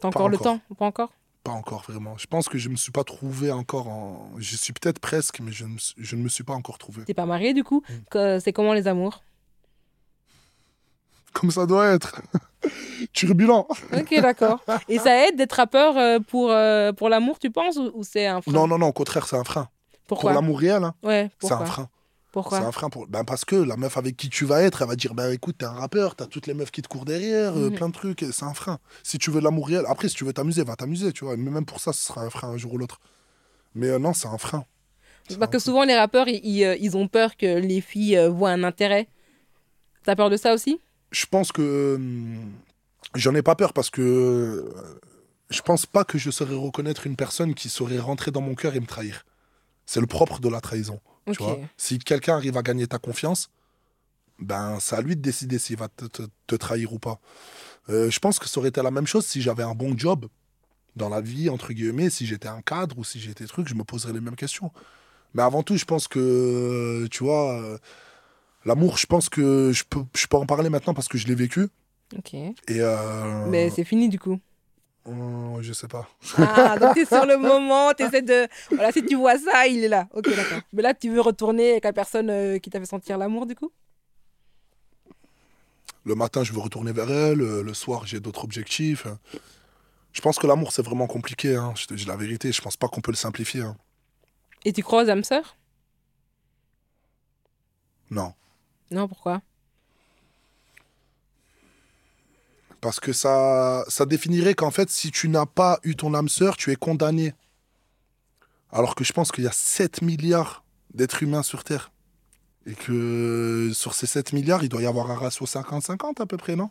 T'as 0.00 0.08
encore 0.08 0.28
le 0.28 0.38
temps? 0.38 0.60
Pas 0.78 0.84
encore? 0.86 1.12
Pas 1.42 1.52
encore 1.52 1.82
vraiment. 1.82 2.18
Je 2.18 2.26
pense 2.26 2.48
que 2.48 2.58
je 2.58 2.68
me 2.68 2.76
suis 2.76 2.92
pas 2.92 3.04
trouvé 3.04 3.52
encore 3.52 3.88
en. 3.88 4.30
Je 4.38 4.56
suis 4.56 4.72
peut-être 4.72 4.98
presque, 4.98 5.40
mais 5.40 5.52
je 5.52 5.64
ne, 5.64 5.70
me 5.74 5.78
suis- 5.78 5.94
je 5.96 6.16
ne 6.16 6.22
me 6.22 6.28
suis 6.28 6.42
pas 6.44 6.54
encore 6.54 6.76
trouvé. 6.76 7.04
T'es 7.04 7.14
pas 7.14 7.26
marié 7.26 7.54
du 7.54 7.62
coup? 7.64 7.82
Mm. 7.88 8.38
C'est 8.40 8.52
comment 8.52 8.72
les 8.74 8.88
amours? 8.88 9.22
Comme 11.38 11.50
ça 11.50 11.66
doit 11.66 11.88
être. 11.88 12.20
Turbulent. 13.12 13.66
Ok, 13.92 14.14
d'accord. 14.22 14.64
Et 14.88 14.98
ça 14.98 15.26
aide 15.28 15.36
d'être 15.36 15.52
rappeur 15.52 15.96
euh, 15.98 16.18
pour, 16.18 16.50
euh, 16.50 16.92
pour 16.92 17.08
l'amour, 17.10 17.38
tu 17.38 17.50
penses 17.50 17.76
Ou, 17.76 18.02
c'est 18.02 18.26
un 18.26 18.40
frein? 18.40 18.52
Non, 18.52 18.66
non, 18.66 18.78
non, 18.78 18.86
au 18.88 18.92
contraire, 18.92 19.26
c'est 19.26 19.36
un 19.36 19.44
frein. 19.44 19.68
Pourquoi? 20.06 20.30
pour 20.32 20.40
l'amour 20.40 20.60
réel, 20.60 20.82
hein, 20.84 20.94
Ouais, 21.02 21.30
c'est 21.40 21.52
un 21.52 21.64
frein. 21.64 21.88
Pourquoi? 22.32 22.60
C'est 22.60 22.64
un 22.64 22.72
frein 22.72 22.88
pour. 22.90 23.06
Ben 23.06 23.24
parce 23.24 23.44
que 23.44 23.56
la 23.56 23.76
meuf 23.76 23.96
avec 23.96 24.16
qui 24.16 24.28
tu 24.28 24.44
vas 24.44 24.62
être, 24.62 24.82
elle 24.82 24.88
va 24.88 24.96
dire 24.96 25.14
ben 25.14 25.30
écoute, 25.32 25.56
t'es 25.58 25.64
un 25.66 25.72
rappeur, 25.72 26.14
t'as 26.14 26.26
toutes 26.26 26.46
les 26.46 26.54
meufs 26.54 26.70
qui 26.70 26.80
te 26.82 26.88
courent 26.88 27.04
derrière, 27.04 27.56
euh, 27.56 27.70
Mhm. 27.70 27.74
plein 27.74 27.88
de 27.88 27.94
trucs. 27.94 28.22
et 28.22 28.30
C'est 28.32 28.44
un 28.44 28.54
frein. 28.54 28.78
Si 29.02 29.18
tu 29.18 29.30
veux 29.30 29.40
de 29.40 29.44
l'amour 29.44 29.66
réel, 29.68 29.84
après, 29.88 30.08
si 30.08 30.14
tu 30.14 30.24
veux 30.24 30.32
t'amuser, 30.32 30.62
va 30.64 30.76
t'amuser, 30.76 31.12
tu 31.12 31.24
vois. 31.24 31.36
Mais 31.36 31.50
même 31.50 31.64
pour 31.66 31.80
ça, 31.80 31.92
ce 31.92 32.00
sera 32.06 32.22
un 32.22 32.30
frein 32.30 32.48
un 32.48 32.56
jour 32.56 32.74
ou 32.74 32.78
l'autre. 32.78 33.00
Mais 33.74 33.88
euh, 33.88 33.98
non, 33.98 34.12
c'est 34.14 34.28
un 34.28 34.38
frein. 34.38 34.64
Parce 35.28 35.40
un 35.40 35.46
que 35.46 35.58
frein. 35.58 35.58
souvent, 35.58 35.84
les 35.84 35.96
rappeurs, 35.96 36.28
ils, 36.28 36.44
ils, 36.80 36.96
ont 36.96 37.08
peur 37.08 37.36
que 37.36 37.58
les 37.58 37.80
filles 37.80 38.18
voient 38.30 38.50
un 38.50 38.64
intérêt. 38.64 39.08
T'as 40.04 40.14
peur 40.14 40.30
de 40.30 40.36
ça 40.36 40.54
aussi? 40.54 40.80
Je 41.10 41.26
pense 41.26 41.52
que. 41.52 41.94
hum, 41.96 42.52
J'en 43.14 43.34
ai 43.34 43.42
pas 43.42 43.54
peur 43.54 43.72
parce 43.72 43.90
que. 43.90 44.02
euh, 44.02 44.98
Je 45.50 45.62
pense 45.62 45.86
pas 45.86 46.04
que 46.04 46.18
je 46.18 46.30
saurais 46.30 46.54
reconnaître 46.56 47.06
une 47.06 47.14
personne 47.16 47.54
qui 47.54 47.68
saurait 47.68 47.98
rentrer 48.00 48.30
dans 48.32 48.40
mon 48.40 48.54
cœur 48.54 48.74
et 48.74 48.80
me 48.80 48.86
trahir. 48.86 49.24
C'est 49.86 50.00
le 50.00 50.06
propre 50.08 50.40
de 50.40 50.48
la 50.48 50.60
trahison. 50.60 51.00
Tu 51.32 51.42
vois 51.42 51.54
si 51.76 51.98
quelqu'un 52.00 52.34
arrive 52.36 52.56
à 52.56 52.62
gagner 52.62 52.86
ta 52.88 52.98
confiance, 52.98 53.48
ben 54.38 54.78
c'est 54.80 54.96
à 54.96 55.00
lui 55.00 55.16
de 55.16 55.22
décider 55.22 55.58
s'il 55.58 55.76
va 55.76 55.88
te, 55.88 56.04
te- 56.06 56.22
te 56.46 56.54
trahir 56.56 56.92
ou 56.92 56.98
pas. 56.98 57.20
Euh, 57.88 58.10
je 58.10 58.18
pense 58.18 58.38
que 58.40 58.48
ça 58.48 58.58
aurait 58.58 58.68
été 58.70 58.82
la 58.82 58.90
même 58.90 59.06
chose 59.06 59.24
si 59.24 59.40
j'avais 59.40 59.62
un 59.62 59.74
bon 59.74 59.96
job 59.96 60.26
dans 60.96 61.08
la 61.08 61.20
vie, 61.20 61.48
entre 61.48 61.72
guillemets, 61.72 62.10
si 62.10 62.26
j'étais 62.26 62.48
un 62.48 62.60
cadre 62.62 62.98
ou 62.98 63.04
si 63.04 63.20
j'étais 63.20 63.44
truc, 63.46 63.68
je 63.68 63.74
me 63.74 63.84
poserais 63.84 64.12
les 64.12 64.20
mêmes 64.20 64.34
questions. 64.36 64.72
Mais 65.34 65.42
avant 65.42 65.62
tout, 65.62 65.76
je 65.76 65.84
pense 65.84 66.08
que, 66.08 67.06
tu 67.10 67.22
vois, 67.24 67.60
euh, 67.60 67.78
l'amour, 68.66 68.98
je 68.98 69.06
pense 69.06 69.28
que 69.30 69.72
je 69.72 69.84
peux, 69.88 70.04
je 70.14 70.26
peux 70.26 70.36
en 70.36 70.44
parler 70.44 70.68
maintenant 70.68 70.92
parce 70.92 71.08
que 71.08 71.16
je 71.16 71.26
l'ai 71.26 71.34
vécu. 71.34 71.68
Ok. 72.16 72.34
Et 72.34 72.52
euh, 72.68 73.46
Mais 73.46 73.70
c'est 73.70 73.84
fini 73.84 74.08
du 74.10 74.18
coup. 74.18 74.38
Euh, 75.08 75.58
je 75.62 75.72
sais 75.72 75.86
pas. 75.88 76.08
Ah, 76.36 76.76
donc 76.78 76.94
t'es 76.94 77.04
sur 77.06 77.24
le 77.24 77.36
moment, 77.50 77.92
t'essaies 77.94 78.22
de. 78.22 78.48
Voilà, 78.72 78.90
si 78.92 79.04
tu 79.06 79.14
vois 79.14 79.38
ça, 79.38 79.66
il 79.68 79.84
est 79.84 79.88
là. 79.88 80.08
Ok, 80.12 80.24
d'accord. 80.34 80.60
Mais 80.72 80.82
là, 80.82 80.94
tu 80.94 81.08
veux 81.10 81.20
retourner 81.20 81.70
avec 81.72 81.84
la 81.84 81.92
personne 81.92 82.28
euh, 82.28 82.58
qui 82.58 82.70
t'a 82.70 82.80
fait 82.80 82.86
sentir 82.86 83.16
l'amour, 83.16 83.46
du 83.46 83.54
coup? 83.54 83.70
Le 86.04 86.14
matin, 86.14 86.44
je 86.44 86.52
veux 86.52 86.60
retourner 86.60 86.92
vers 86.92 87.10
elle. 87.10 87.38
Le 87.38 87.74
soir, 87.74 88.06
j'ai 88.06 88.20
d'autres 88.20 88.44
objectifs. 88.44 89.06
Je 90.12 90.20
pense 90.20 90.38
que 90.38 90.46
l'amour, 90.46 90.72
c'est 90.72 90.82
vraiment 90.82 91.06
compliqué. 91.08 91.56
Hein. 91.56 91.72
Je 91.76 91.86
te 91.86 91.94
dis 91.94 92.04
la 92.04 92.16
vérité. 92.16 92.50
Je 92.52 92.62
pense 92.62 92.76
pas 92.76 92.86
qu'on 92.88 93.00
peut 93.00 93.10
le 93.10 93.16
simplifier. 93.16 93.62
hein. 93.62 93.76
Et 94.64 94.72
tu 94.72 94.82
crois 94.82 95.04
aux 95.04 95.08
âmes 95.10 95.24
sœurs 95.24 95.56
Non. 98.10 98.32
Non, 98.90 99.08
pourquoi? 99.08 99.42
Parce 102.80 103.00
que 103.00 103.12
ça, 103.12 103.84
ça 103.88 104.06
définirait 104.06 104.54
qu'en 104.54 104.70
fait, 104.70 104.90
si 104.90 105.10
tu 105.10 105.28
n'as 105.28 105.46
pas 105.46 105.78
eu 105.82 105.96
ton 105.96 106.14
âme 106.14 106.28
sœur, 106.28 106.56
tu 106.56 106.70
es 106.70 106.76
condamné. 106.76 107.34
Alors 108.70 108.94
que 108.94 109.04
je 109.04 109.12
pense 109.12 109.32
qu'il 109.32 109.44
y 109.44 109.48
a 109.48 109.52
7 109.52 110.02
milliards 110.02 110.64
d'êtres 110.94 111.22
humains 111.22 111.42
sur 111.42 111.64
Terre. 111.64 111.90
Et 112.66 112.74
que 112.74 113.70
sur 113.74 113.94
ces 113.94 114.06
7 114.06 114.32
milliards, 114.32 114.62
il 114.62 114.68
doit 114.68 114.82
y 114.82 114.86
avoir 114.86 115.10
un 115.10 115.16
ratio 115.16 115.46
50-50 115.46 116.20
à 116.20 116.26
peu 116.26 116.36
près, 116.36 116.56
non? 116.56 116.70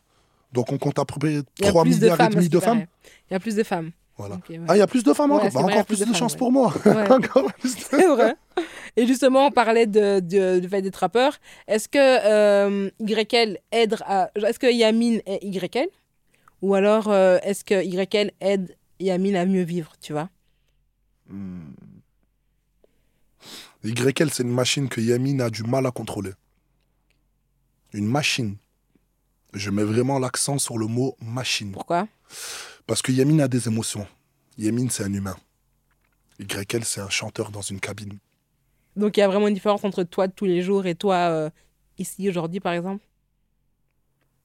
Donc 0.51 0.71
on 0.71 0.77
compte 0.77 0.99
à 0.99 1.05
peu 1.05 1.19
près 1.19 1.33
Il 1.33 1.65
y 1.65 1.67
a 1.67 1.71
3 1.71 1.83
plus 1.83 1.99
de 1.99 2.05
milliards 2.05 2.21
et 2.21 2.29
demi 2.29 2.49
de 2.49 2.59
femmes. 2.59 2.85
Il 3.29 3.33
y 3.33 3.35
a 3.35 3.39
plus 3.39 3.55
de 3.55 3.63
femmes. 3.63 3.91
Voilà. 4.17 4.35
Ok, 4.35 4.45
ouais. 4.49 4.59
Ah, 4.67 4.75
il 4.77 4.79
y 4.79 4.81
a 4.81 4.87
plus 4.87 5.03
de 5.03 5.13
femmes 5.13 5.31
Ouais, 5.31 5.37
encore 5.37 5.51
Bah, 5.51 5.61
vrai, 5.63 5.73
Encore 5.73 5.85
plus 5.85 5.97
plus 5.97 6.05
de 6.05 6.11
de 6.11 6.15
chance 6.15 6.33
femmes, 6.33 6.39
pour 6.39 6.51
moi. 6.51 6.73
De- 6.85 7.67
C'est 7.67 8.07
vrai. 8.07 8.35
Et 8.95 9.05
justement, 9.07 9.47
on 9.47 9.51
parlait 9.51 9.87
de, 9.87 10.21
de- 10.21 10.59
du 10.59 10.69
fait 10.69 10.81
d'être 10.81 10.95
rappeur. 10.95 11.37
Est-ce 11.67 11.89
que 11.89 11.97
euh, 11.99 12.89
YL 13.01 13.57
aide 13.73 13.97
à. 14.05 14.29
Est-ce 14.35 14.57
que 14.59 14.71
Yamine 14.71 15.21
est 15.25 15.43
YL 15.43 15.87
Ou 16.61 16.75
alors, 16.75 17.09
euh, 17.09 17.39
est-ce 17.43 17.65
que 17.65 17.83
YL 17.83 18.31
aide 18.39 18.77
Yamine 19.01 19.35
à 19.35 19.45
mieux 19.45 19.63
vivre, 19.63 19.91
tu 19.99 20.13
vois? 20.13 20.29
Hmm. 21.29 21.73
YL, 23.83 24.31
c'est 24.31 24.43
une 24.43 24.49
machine 24.53 24.87
que 24.89 25.01
Yamine 25.01 25.41
a 25.41 25.49
du 25.49 25.63
mal 25.63 25.85
à 25.85 25.91
contrôler. 25.91 26.31
Une 27.93 28.07
machine. 28.07 28.55
Je 29.53 29.69
mets 29.69 29.83
vraiment 29.83 30.19
l'accent 30.19 30.57
sur 30.57 30.77
le 30.77 30.87
mot 30.87 31.15
machine. 31.21 31.71
Pourquoi? 31.71 32.07
Parce 32.87 33.01
que 33.01 33.11
Yamine 33.11 33.41
a 33.41 33.47
des 33.47 33.67
émotions. 33.67 34.07
Yamine, 34.57 34.89
c'est 34.89 35.03
un 35.03 35.13
humain. 35.13 35.35
YL, 36.39 36.83
c'est 36.83 37.01
un 37.01 37.09
chanteur 37.09 37.51
dans 37.51 37.61
une 37.61 37.79
cabine. 37.79 38.17
Donc, 38.95 39.17
il 39.17 39.21
y 39.21 39.23
a 39.23 39.27
vraiment 39.27 39.47
une 39.47 39.53
différence 39.53 39.83
entre 39.83 40.03
toi 40.03 40.27
de 40.27 40.33
tous 40.33 40.45
les 40.45 40.61
jours 40.61 40.85
et 40.85 40.95
toi 40.95 41.15
euh, 41.15 41.49
ici 41.97 42.29
aujourd'hui, 42.29 42.59
par 42.59 42.73
exemple? 42.73 43.03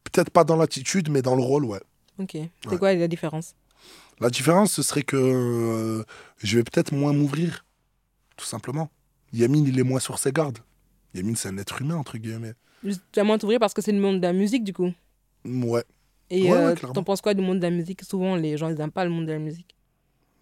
Peut-être 0.04 0.30
pas 0.30 0.44
dans 0.44 0.56
l'attitude, 0.56 1.10
mais 1.10 1.22
dans 1.22 1.36
le 1.36 1.42
rôle, 1.42 1.64
ouais. 1.64 1.80
Ok. 2.18 2.30
C'est 2.32 2.68
Ouais. 2.68 2.78
quoi 2.78 2.94
la 2.94 3.08
différence? 3.08 3.54
La 4.20 4.28
différence, 4.30 4.72
ce 4.72 4.82
serait 4.82 5.02
que 5.02 5.16
euh, 5.16 6.04
je 6.38 6.56
vais 6.58 6.64
peut-être 6.64 6.92
moins 6.92 7.12
m'ouvrir, 7.12 7.64
tout 8.36 8.44
simplement. 8.44 8.90
Yamine, 9.32 9.66
il 9.66 9.78
est 9.78 9.82
moins 9.84 10.00
sur 10.00 10.18
ses 10.18 10.32
gardes. 10.32 10.58
Yamine, 11.14 11.36
c'est 11.36 11.48
un 11.48 11.58
être 11.58 11.80
humain, 11.80 11.96
entre 11.96 12.18
guillemets. 12.18 12.54
Justement, 12.84 13.38
t'ouvrir 13.38 13.58
parce 13.60 13.74
que 13.74 13.82
c'est 13.82 13.92
le 13.92 14.00
monde 14.00 14.16
de 14.16 14.22
la 14.22 14.32
musique, 14.32 14.64
du 14.64 14.72
coup? 14.72 14.92
Ouais. 15.44 15.84
Et 16.30 16.44
Ouais, 16.50 16.58
euh, 16.58 16.74
t'en 16.74 17.02
penses 17.02 17.20
quoi 17.20 17.34
du 17.34 17.42
monde 17.42 17.58
de 17.58 17.64
la 17.64 17.70
musique? 17.70 18.02
Souvent, 18.04 18.36
les 18.36 18.56
gens, 18.56 18.68
ils 18.68 18.76
n'aiment 18.76 18.90
pas 18.90 19.04
le 19.04 19.10
monde 19.10 19.26
de 19.26 19.32
la 19.32 19.38
musique. 19.38 19.74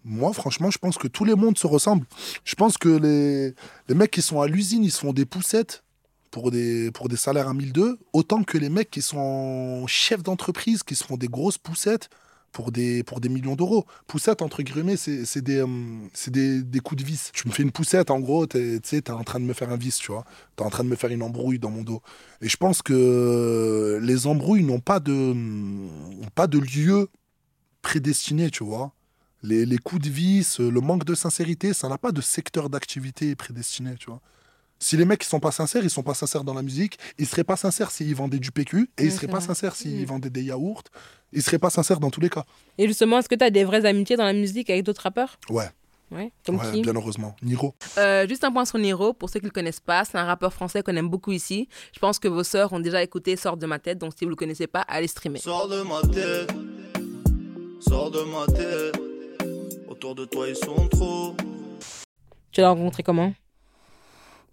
Moi, 0.05 0.31
franchement, 0.33 0.71
je 0.71 0.77
pense 0.77 0.97
que 0.97 1.07
tous 1.07 1.25
les 1.25 1.35
mondes 1.35 1.57
se 1.57 1.67
ressemblent. 1.67 2.05
Je 2.45 2.55
pense 2.55 2.77
que 2.77 2.89
les, 2.89 3.53
les 3.87 3.95
mecs 3.95 4.11
qui 4.11 4.21
sont 4.21 4.39
à 4.39 4.47
l'usine, 4.47 4.83
ils 4.83 4.91
se 4.91 4.99
font 4.99 5.13
des 5.13 5.25
poussettes 5.25 5.83
pour 6.31 6.51
des, 6.51 6.91
pour 6.91 7.09
des 7.09 7.17
salaires 7.17 7.47
à 7.49 7.53
1002, 7.53 7.99
autant 8.13 8.43
que 8.43 8.57
les 8.57 8.69
mecs 8.69 8.91
qui 8.91 9.01
sont 9.01 9.85
chefs 9.87 10.23
d'entreprise, 10.23 10.83
qui 10.83 10.95
se 10.95 11.03
font 11.03 11.17
des 11.17 11.27
grosses 11.27 11.57
poussettes 11.57 12.09
pour 12.51 12.71
des, 12.71 13.03
pour 13.03 13.19
des 13.19 13.29
millions 13.29 13.55
d'euros. 13.55 13.85
Poussettes, 14.07 14.41
entre 14.41 14.63
guillemets, 14.63 14.97
c'est 14.97 15.41
des, 15.41 15.63
c'est 16.13 16.31
des, 16.31 16.61
des 16.61 16.79
coups 16.79 17.01
de 17.03 17.07
vis. 17.07 17.31
Tu 17.33 17.47
me 17.47 17.53
fais 17.53 17.63
une 17.63 17.71
poussette, 17.71 18.11
en 18.11 18.19
gros, 18.19 18.47
tu 18.47 18.79
sais, 18.83 19.01
t'es 19.01 19.11
en 19.11 19.23
train 19.23 19.39
de 19.39 19.45
me 19.45 19.53
faire 19.53 19.69
un 19.71 19.77
vis, 19.77 19.97
tu 19.97 20.11
vois. 20.11 20.25
T'es 20.55 20.63
en 20.63 20.69
train 20.69 20.83
de 20.83 20.89
me 20.89 20.95
faire 20.95 21.11
une 21.11 21.23
embrouille 21.23 21.59
dans 21.59 21.71
mon 21.71 21.83
dos. 21.83 22.01
Et 22.41 22.49
je 22.49 22.57
pense 22.57 22.81
que 22.81 23.99
les 24.01 24.27
embrouilles 24.27 24.63
n'ont 24.63 24.79
pas 24.79 24.99
de, 24.99 25.35
pas 26.35 26.47
de 26.47 26.59
lieu 26.59 27.09
prédestiné, 27.81 28.49
tu 28.49 28.63
vois. 28.63 28.93
Les, 29.41 29.65
les 29.65 29.77
coups 29.77 30.01
de 30.01 30.09
vis, 30.09 30.59
euh, 30.59 30.69
le 30.69 30.81
manque 30.81 31.05
de 31.05 31.15
sincérité, 31.15 31.73
ça 31.73 31.87
n'a 31.87 31.97
pas 31.97 32.11
de 32.11 32.19
secteur 32.19 32.69
d'activité 32.69 33.35
prédestiné, 33.35 33.95
tu 33.97 34.07
vois. 34.07 34.19
Si 34.79 34.95
les 34.97 35.03
mecs 35.05 35.23
ils 35.23 35.27
sont 35.27 35.39
pas 35.41 35.51
sincères, 35.51 35.83
ils 35.83 35.89
sont 35.89 36.03
pas 36.03 36.13
sincères 36.13 36.43
dans 36.45 36.53
la 36.53 36.61
musique, 36.61 36.97
ils 37.17 37.25
seraient 37.27 37.43
pas 37.43 37.57
sincères 37.57 37.91
s'ils 37.91 38.15
vendaient 38.15 38.39
du 38.39 38.51
PQ, 38.51 38.77
et 38.97 39.01
Ouais, 39.01 39.07
ils 39.07 39.11
seraient 39.11 39.27
pas 39.27 39.39
vrai. 39.39 39.47
sincères 39.47 39.75
s'ils 39.75 40.03
Mm. 40.03 40.05
vendaient 40.05 40.29
des 40.29 40.43
yaourts, 40.43 40.83
ils 41.33 41.43
seraient 41.43 41.59
pas 41.59 41.69
sincères 41.69 41.99
dans 41.99 42.09
tous 42.09 42.21
les 42.21 42.29
cas. 42.29 42.45
Et 42.77 42.87
justement, 42.87 43.19
est-ce 43.19 43.27
que 43.29 43.35
tu 43.35 43.43
as 43.43 43.49
des 43.49 43.63
vraies 43.65 43.85
amitiés 43.85 44.15
dans 44.15 44.23
la 44.25 44.33
musique 44.33 44.69
avec 44.69 44.83
d'autres 44.83 45.01
rappeurs? 45.01 45.37
Ouais, 45.49 45.69
Ouais. 46.11 46.31
Comme 46.43 46.55
ouais 46.55 46.71
qui? 46.71 46.81
bien 46.81 46.95
heureusement. 46.95 47.35
Niro. 47.43 47.75
Euh, 47.99 48.27
juste 48.27 48.43
un 48.43 48.51
point 48.51 48.65
sur 48.65 48.79
Niro, 48.79 49.13
pour 49.13 49.29
ceux 49.29 49.39
qui 49.39 49.45
ne 49.45 49.49
le 49.49 49.53
connaissent 49.53 49.79
pas, 49.81 50.05
c'est 50.05 50.17
un 50.17 50.25
rappeur 50.25 50.51
français 50.53 50.81
qu'on 50.81 50.95
aime 50.95 51.07
beaucoup 51.09 51.31
ici. 51.33 51.67
Je 51.93 51.99
pense 51.99 52.17
que 52.17 52.27
vos 52.27 52.43
sœurs 52.43 52.73
ont 52.73 52.79
déjà 52.79 53.03
écouté 53.03 53.35
Sort 53.35 53.57
de 53.57 53.67
ma 53.67 53.77
tête, 53.77 53.99
donc 53.99 54.13
si 54.13 54.21
vous 54.21 54.27
ne 54.27 54.31
le 54.31 54.35
connaissez 54.35 54.65
pas, 54.65 54.81
allez 54.81 55.05
streamer. 55.07 55.37
Sors 55.39 55.67
de 55.67 55.81
ma 55.83 56.01
tête, 56.11 56.51
sors 57.79 58.09
de 58.09 58.21
ma 58.23 58.45
tête. 58.47 58.99
Autour 59.87 60.15
de 60.15 60.25
toi, 60.25 60.47
ils 60.47 60.55
sont 60.55 60.87
trop. 60.87 61.35
Tu 62.51 62.61
l'as 62.61 62.69
rencontré 62.69 63.03
comment? 63.03 63.31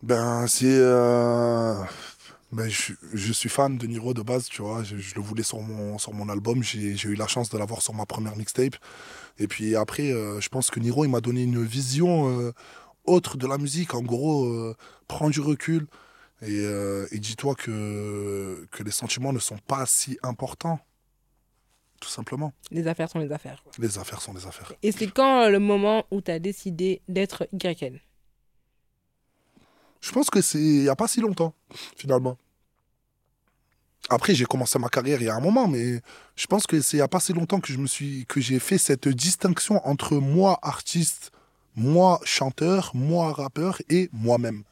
Ben, 0.02 0.46
c'est. 0.46 0.66
euh, 0.66 1.74
Ben, 2.52 2.68
je, 2.68 2.92
je 3.12 3.32
suis 3.32 3.48
fan 3.48 3.76
de 3.76 3.86
Niro 3.86 4.14
de 4.14 4.22
base, 4.22 4.46
tu 4.48 4.62
vois. 4.62 4.82
Je, 4.84 4.96
je 4.96 5.14
le 5.14 5.20
voulais 5.20 5.42
sur 5.42 5.60
mon, 5.60 5.98
sur 5.98 6.12
mon 6.12 6.28
album. 6.28 6.62
J'ai 6.62 6.92
eu 7.08 7.14
la 7.14 7.26
chance 7.26 7.48
de 7.50 7.58
l'avoir 7.58 7.82
sur 7.82 7.94
ma 7.94 8.06
première 8.06 8.36
mixtape. 8.36 8.76
Et 9.38 9.48
puis 9.48 9.74
après, 9.76 10.12
euh, 10.12 10.40
je 10.40 10.48
pense 10.48 10.70
que 10.70 10.80
Niro, 10.80 11.04
il 11.04 11.10
m'a 11.10 11.20
donné 11.20 11.42
une 11.42 11.62
vision 11.64 12.40
euh, 12.40 12.52
autre 13.04 13.36
de 13.36 13.46
la 13.46 13.58
musique. 13.58 13.94
En 13.94 14.02
gros, 14.02 14.74
prends 15.08 15.30
du 15.30 15.40
recul 15.40 15.86
et, 16.42 16.62
et 17.10 17.18
dis-toi 17.18 17.54
que, 17.54 18.66
que 18.70 18.82
les 18.82 18.90
sentiments 18.90 19.32
ne 19.32 19.38
sont 19.38 19.58
pas 19.58 19.86
si 19.86 20.18
importants. 20.22 20.80
Tout 22.00 22.10
simplement. 22.10 22.52
Les 22.70 22.86
affaires 22.88 23.08
sont 23.08 23.18
les 23.20 23.32
affaires. 23.32 23.62
quoi. 23.62 23.72
Les 23.78 23.98
affaires 23.98 24.20
sont 24.20 24.34
les 24.34 24.46
affaires. 24.46 24.72
Et 24.82 24.92
c'est 24.92 25.06
quand 25.10 25.48
le 25.48 25.58
moment 25.58 26.04
où 26.10 26.20
tu 26.20 26.30
as 26.30 26.38
décidé 26.38 27.00
d'être 27.08 27.48
YL 27.52 28.00
Je 30.06 30.12
pense 30.12 30.30
que 30.30 30.40
c'est 30.40 30.58
il 30.58 30.82
n'y 30.82 30.88
a 30.88 30.94
pas 30.94 31.08
si 31.08 31.20
longtemps, 31.20 31.52
finalement. 31.96 32.36
Après, 34.08 34.36
j'ai 34.36 34.44
commencé 34.44 34.78
ma 34.78 34.88
carrière 34.88 35.20
il 35.20 35.26
y 35.26 35.28
a 35.28 35.34
un 35.34 35.40
moment, 35.40 35.66
mais 35.66 36.00
je 36.36 36.46
pense 36.46 36.64
que 36.64 36.80
c'est 36.80 36.96
il 36.96 37.00
n'y 37.00 37.02
a 37.02 37.08
pas 37.08 37.18
si 37.18 37.32
longtemps 37.32 37.58
que 37.58 37.72
je 37.72 37.78
me 37.78 37.88
suis 37.88 38.24
que 38.26 38.40
j'ai 38.40 38.60
fait 38.60 38.78
cette 38.78 39.08
distinction 39.08 39.84
entre 39.84 40.14
moi 40.18 40.60
artiste, 40.62 41.32
moi 41.74 42.20
chanteur, 42.22 42.92
moi 42.94 43.32
rappeur 43.32 43.82
et 43.90 44.08
moi-même. 44.12 44.62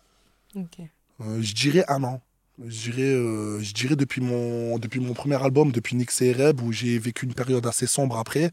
Ok. 0.54 0.78
Euh, 1.20 1.42
je 1.42 1.52
dirais 1.52 1.84
un 1.88 2.04
an. 2.04 2.20
Je 2.64 2.92
dirais, 2.92 3.02
euh, 3.02 3.60
je 3.60 3.74
dirais 3.74 3.96
depuis, 3.96 4.20
mon, 4.20 4.78
depuis 4.78 5.00
mon 5.00 5.14
premier 5.14 5.42
album, 5.42 5.72
depuis 5.72 5.96
Reb, 6.32 6.60
où 6.60 6.70
j'ai 6.70 6.96
vécu 7.00 7.26
une 7.26 7.34
période 7.34 7.66
assez 7.66 7.88
sombre 7.88 8.16
après. 8.16 8.52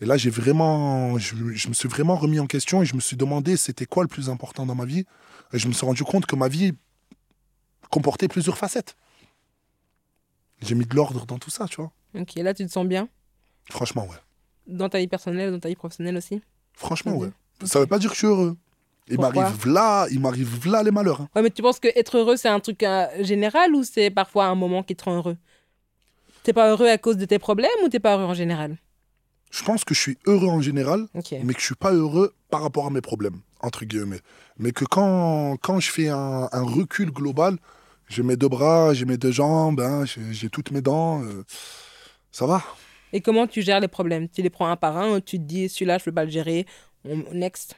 Et 0.00 0.06
là, 0.06 0.16
j'ai 0.16 0.30
vraiment, 0.30 1.18
je, 1.18 1.34
je 1.52 1.68
me 1.68 1.74
suis 1.74 1.88
vraiment 1.88 2.16
remis 2.16 2.40
en 2.40 2.46
question 2.46 2.82
et 2.82 2.86
je 2.86 2.94
me 2.94 3.00
suis 3.00 3.16
demandé 3.16 3.56
c'était 3.56 3.84
quoi 3.86 4.02
le 4.02 4.08
plus 4.08 4.30
important 4.30 4.64
dans 4.64 4.74
ma 4.74 4.86
vie. 4.86 5.04
Et 5.52 5.58
je 5.58 5.68
me 5.68 5.72
suis 5.72 5.84
rendu 5.84 6.04
compte 6.04 6.26
que 6.26 6.36
ma 6.36 6.48
vie 6.48 6.72
comportait 7.90 8.28
plusieurs 8.28 8.56
facettes. 8.56 8.96
J'ai 10.62 10.74
mis 10.74 10.86
de 10.86 10.94
l'ordre 10.94 11.26
dans 11.26 11.38
tout 11.38 11.50
ça, 11.50 11.66
tu 11.66 11.76
vois. 11.76 11.92
Ok, 12.18 12.34
là 12.36 12.54
tu 12.54 12.64
te 12.66 12.70
sens 12.72 12.86
bien? 12.86 13.08
Franchement, 13.70 14.06
ouais. 14.06 14.16
Dans 14.66 14.88
ta 14.88 14.98
vie 14.98 15.08
personnelle, 15.08 15.50
dans 15.50 15.58
ta 15.60 15.68
vie 15.68 15.74
professionnelle 15.76 16.16
aussi? 16.16 16.40
Franchement, 16.74 17.12
Ok. 17.16 17.22
ouais. 17.22 17.30
Ça 17.66 17.78
veut 17.80 17.86
pas 17.86 17.98
dire 17.98 18.08
que 18.10 18.14
je 18.14 18.20
suis 18.20 18.26
heureux. 18.26 18.56
Il 19.08 19.18
m'arrive 19.18 19.66
là, 19.66 20.06
il 20.10 20.20
m'arrive 20.20 20.66
là 20.68 20.82
les 20.82 20.90
malheurs. 20.92 21.20
hein. 21.22 21.28
Ouais, 21.34 21.42
mais 21.42 21.50
tu 21.50 21.62
penses 21.62 21.80
que 21.80 21.88
être 21.96 22.16
heureux 22.16 22.36
c'est 22.36 22.48
un 22.48 22.60
truc 22.60 22.82
euh, 22.84 23.06
général 23.24 23.74
ou 23.74 23.82
c'est 23.82 24.10
parfois 24.10 24.46
un 24.46 24.54
moment 24.54 24.82
qui 24.82 24.94
te 24.94 25.04
rend 25.04 25.16
heureux? 25.16 25.36
T'es 26.42 26.52
pas 26.52 26.70
heureux 26.70 26.86
à 26.88 26.96
cause 26.96 27.16
de 27.16 27.24
tes 27.26 27.38
problèmes 27.38 27.70
ou 27.84 27.88
t'es 27.88 28.00
pas 28.00 28.16
heureux 28.16 28.24
en 28.24 28.34
général? 28.34 28.76
Je 29.50 29.64
pense 29.64 29.84
que 29.84 29.94
je 29.94 30.00
suis 30.00 30.18
heureux 30.26 30.48
en 30.48 30.60
général, 30.60 31.06
mais 31.44 31.54
que 31.54 31.60
je 31.60 31.66
suis 31.66 31.74
pas 31.74 31.92
heureux 31.92 32.34
par 32.50 32.62
rapport 32.62 32.86
à 32.86 32.90
mes 32.90 33.00
problèmes, 33.00 33.40
entre 33.60 33.84
guillemets. 33.84 34.20
Mais 34.58 34.72
que 34.72 34.84
quand, 34.84 35.56
quand 35.60 35.80
je 35.80 35.90
fais 35.90 36.08
un, 36.08 36.48
un 36.52 36.62
recul 36.62 37.10
global, 37.10 37.58
j'ai 38.08 38.22
mes 38.22 38.36
deux 38.36 38.48
bras, 38.48 38.94
j'ai 38.94 39.04
mes 39.06 39.16
deux 39.16 39.32
jambes, 39.32 39.80
hein, 39.80 40.04
j'ai 40.06 40.48
toutes 40.50 40.70
mes 40.70 40.80
dents, 40.82 41.22
euh, 41.24 41.44
ça 42.30 42.46
va. 42.46 42.62
Et 43.12 43.20
comment 43.20 43.46
tu 43.48 43.60
gères 43.62 43.80
les 43.80 43.88
problèmes? 43.88 44.28
Tu 44.28 44.40
les 44.42 44.50
prends 44.50 44.68
un 44.68 44.76
par 44.76 44.96
un 44.96 45.16
ou 45.16 45.20
tu 45.20 45.36
te 45.38 45.42
dis 45.42 45.68
celui-là 45.68 45.98
je 45.98 46.04
peux 46.04 46.12
pas 46.12 46.24
le 46.24 46.30
gérer 46.30 46.64
on- 47.04 47.24
Next. 47.32 47.74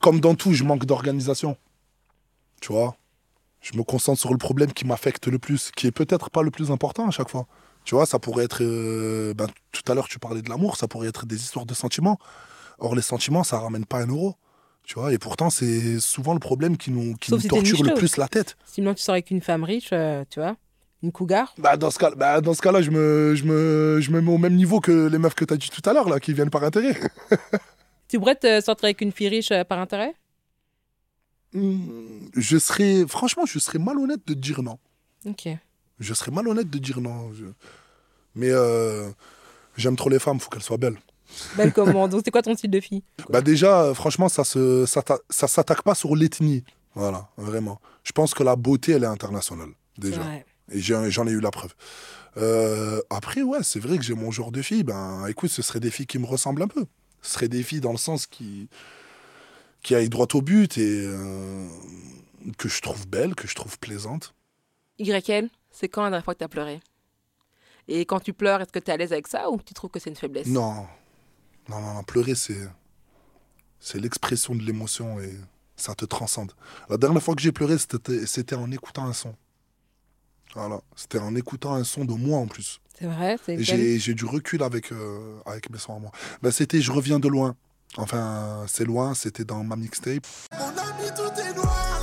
Comme 0.00 0.20
dans 0.20 0.34
tout, 0.34 0.52
je 0.52 0.64
manque 0.64 0.84
d'organisation. 0.84 1.56
Tu 2.60 2.72
vois? 2.72 2.96
Je 3.60 3.76
me 3.76 3.82
concentre 3.82 4.20
sur 4.20 4.32
le 4.32 4.38
problème 4.38 4.72
qui 4.72 4.84
m'affecte 4.84 5.26
le 5.28 5.38
plus, 5.38 5.70
qui 5.72 5.86
est 5.86 5.92
peut-être 5.92 6.30
pas 6.30 6.42
le 6.42 6.50
plus 6.50 6.70
important 6.70 7.06
à 7.06 7.10
chaque 7.10 7.28
fois. 7.30 7.46
Tu 7.86 7.94
vois, 7.94 8.04
ça 8.04 8.18
pourrait 8.18 8.44
être. 8.44 8.62
euh, 8.62 9.32
ben, 9.32 9.46
tout 9.72 9.90
à 9.90 9.94
l'heure, 9.94 10.08
tu 10.08 10.18
parlais 10.18 10.42
de 10.42 10.50
l'amour, 10.50 10.76
ça 10.76 10.88
pourrait 10.88 11.08
être 11.08 11.24
des 11.24 11.36
histoires 11.36 11.64
de 11.66 11.72
sentiments. 11.72 12.18
Or, 12.78 12.94
les 12.94 13.00
sentiments, 13.02 13.44
ça 13.44 13.58
ramène 13.58 13.86
pas 13.86 13.98
un 14.02 14.08
euro. 14.08 14.34
Tu 14.82 14.94
vois, 14.98 15.12
et 15.12 15.18
pourtant, 15.18 15.50
c'est 15.50 15.98
souvent 16.00 16.34
le 16.34 16.38
problème 16.40 16.76
qui 16.76 16.90
nous, 16.90 17.14
qui 17.16 17.30
Sauf 17.30 17.38
nous 17.38 17.42
si 17.42 17.48
torture 17.48 17.82
le 17.82 17.94
plus 17.94 18.16
la 18.18 18.28
tête. 18.28 18.56
Sinon 18.66 18.92
tu 18.94 19.02
sors 19.02 19.14
avec 19.14 19.30
une 19.30 19.40
femme 19.40 19.64
riche, 19.64 19.90
euh, 19.92 20.24
tu 20.30 20.38
vois 20.40 20.56
Une 21.02 21.10
cougar 21.10 21.54
Bah, 21.58 21.76
dans 21.76 21.90
ce 21.90 21.98
cas, 21.98 22.10
bah, 22.14 22.40
dans 22.40 22.54
ce 22.54 22.62
cas-là, 22.62 22.82
je 22.82 22.90
me, 22.90 23.34
je, 23.34 23.44
me, 23.44 23.98
je 24.00 24.10
me 24.10 24.20
mets 24.20 24.30
au 24.32 24.38
même 24.38 24.54
niveau 24.54 24.78
que 24.80 25.06
les 25.08 25.18
meufs 25.18 25.34
que 25.34 25.44
t'as 25.44 25.56
dit 25.56 25.70
tout 25.70 25.88
à 25.88 25.92
l'heure, 25.92 26.08
là, 26.08 26.20
qui 26.20 26.32
viennent 26.32 26.50
par 26.50 26.62
intérêt. 26.64 26.98
Tu 28.08 28.18
pourrais 28.20 28.36
te 28.36 28.60
sortir 28.60 28.84
avec 28.84 29.00
une 29.00 29.10
fille 29.10 29.28
riche 29.28 29.50
euh, 29.50 29.64
par 29.64 29.80
intérêt? 29.80 30.14
Hmm, 31.52 32.26
je 32.36 32.58
serais, 32.58 33.04
franchement, 33.08 33.46
je 33.46 33.58
serais 33.58 33.78
malhonnête 33.80 34.20
de 34.26 34.34
dire 34.34 34.62
non. 34.62 34.78
Ok. 35.24 35.48
Je 36.00 36.14
serais 36.14 36.30
malhonnête 36.30 36.68
de 36.70 36.78
dire 36.78 37.00
non. 37.00 37.32
Je- 37.34 37.44
Mais 38.34 38.50
euh, 38.50 39.08
j'aime 39.76 39.96
trop 39.96 40.08
les 40.10 40.18
femmes, 40.18 40.40
faut 40.40 40.50
qu'elles 40.50 40.62
soient 40.62 40.76
belles. 40.76 40.98
Belle 41.56 41.72
comment 41.72 42.06
Donc, 42.08 42.22
c'est 42.24 42.30
quoi 42.30 42.42
ton 42.42 42.54
style 42.54 42.70
de 42.70 42.80
fille? 42.80 43.02
Bah 43.30 43.40
déjà, 43.40 43.82
euh, 43.82 43.94
franchement, 43.94 44.28
ça 44.28 44.44
se, 44.44 44.84
ça, 44.86 45.02
ça 45.30 45.48
s'attaque 45.48 45.82
pas 45.82 45.94
sur 45.94 46.14
l'ethnie. 46.16 46.64
Voilà, 46.94 47.28
vraiment. 47.36 47.80
Je 48.04 48.12
pense 48.12 48.32
que 48.34 48.42
la 48.42 48.56
beauté, 48.56 48.92
elle 48.92 49.04
est 49.04 49.06
internationale, 49.08 49.70
déjà. 49.98 50.22
Et 50.70 50.80
j'en 50.80 51.26
ai 51.26 51.30
eu 51.30 51.40
la 51.40 51.50
preuve. 51.50 51.74
Euh, 52.38 53.00
après, 53.10 53.42
ouais, 53.42 53.62
c'est 53.62 53.80
vrai 53.80 53.98
que 53.98 54.04
j'ai 54.04 54.14
mon 54.14 54.30
genre 54.30 54.50
de 54.52 54.62
fille. 54.62 54.82
Ben, 54.82 55.26
écoute, 55.28 55.50
ce 55.50 55.62
seraient 55.62 55.80
des 55.80 55.90
filles 55.90 56.06
qui 56.06 56.18
me 56.18 56.26
ressemblent 56.26 56.62
un 56.62 56.68
peu. 56.68 56.84
Ce 57.22 57.32
seraient 57.34 57.48
des 57.48 57.62
filles 57.62 57.80
dans 57.80 57.92
le 57.92 57.98
sens 57.98 58.26
qui, 58.26 58.68
qui 59.82 59.94
aillent 59.94 60.08
droit 60.08 60.26
au 60.34 60.42
but 60.42 60.76
et 60.78 61.02
euh, 61.06 61.66
que 62.58 62.68
je 62.68 62.80
trouve 62.82 63.06
belles, 63.08 63.34
que 63.34 63.46
je 63.48 63.54
trouve 63.54 63.78
plaisantes. 63.78 64.34
YL, 64.98 65.48
c'est 65.78 65.88
quand 65.88 66.02
la 66.02 66.08
dernière 66.08 66.24
fois 66.24 66.34
que 66.34 66.38
tu 66.38 66.44
as 66.44 66.48
pleuré? 66.48 66.80
Et 67.86 68.06
quand 68.06 68.18
tu 68.18 68.32
pleures, 68.32 68.62
est-ce 68.62 68.72
que 68.72 68.78
tu 68.78 68.90
es 68.90 68.94
à 68.94 68.96
l'aise 68.96 69.12
avec 69.12 69.26
ça 69.26 69.50
ou 69.50 69.60
tu 69.60 69.74
trouves 69.74 69.90
que 69.90 70.00
c'est 70.00 70.08
une 70.10 70.16
faiblesse? 70.16 70.46
Non. 70.46 70.86
Non, 71.68 71.80
non, 71.80 71.94
non, 71.94 72.02
pleurer, 72.02 72.34
c'est, 72.34 72.68
c'est 73.78 73.98
l'expression 73.98 74.54
de 74.54 74.62
l'émotion 74.62 75.20
et 75.20 75.34
ça 75.76 75.94
te 75.94 76.04
transcende. 76.06 76.52
La 76.88 76.96
dernière 76.96 77.22
fois 77.22 77.34
que 77.34 77.42
j'ai 77.42 77.52
pleuré, 77.52 77.76
c'était, 77.76 78.24
c'était 78.26 78.56
en 78.56 78.70
écoutant 78.70 79.04
un 79.04 79.12
son. 79.12 79.34
Voilà, 80.54 80.80
c'était 80.94 81.18
en 81.18 81.34
écoutant 81.34 81.74
un 81.74 81.84
son 81.84 82.06
de 82.06 82.14
moi 82.14 82.38
en 82.38 82.46
plus. 82.46 82.80
C'est 82.98 83.06
vrai 83.06 83.36
c'est 83.44 83.62
j'ai, 83.62 83.98
j'ai 83.98 84.14
du 84.14 84.24
recul 84.24 84.62
avec, 84.62 84.90
euh, 84.90 85.38
avec 85.44 85.68
mes 85.68 85.78
sons 85.78 85.96
à 85.96 85.98
moi. 85.98 86.10
Ben, 86.40 86.50
c'était 86.50 86.80
Je 86.80 86.90
reviens 86.90 87.18
de 87.18 87.28
loin. 87.28 87.54
Enfin, 87.98 88.64
c'est 88.66 88.84
loin, 88.86 89.12
c'était 89.14 89.44
dans 89.44 89.62
ma 89.62 89.76
mixtape. 89.76 90.26
Mon 90.58 90.68
ami, 90.68 91.08
tout 91.14 91.40
est 91.40 91.54
noir, 91.54 91.95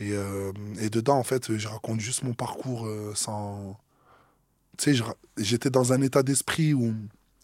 Et, 0.00 0.12
euh, 0.12 0.52
et 0.80 0.90
dedans, 0.90 1.18
en 1.18 1.24
fait, 1.24 1.56
je 1.56 1.68
raconte 1.68 2.00
juste 2.00 2.22
mon 2.22 2.34
parcours 2.34 2.86
euh, 2.86 3.12
sans. 3.14 3.78
Tu 4.76 4.94
sais, 4.96 5.04
j'étais 5.36 5.70
dans 5.70 5.92
un 5.92 6.00
état 6.02 6.22
d'esprit 6.22 6.72
où, 6.72 6.94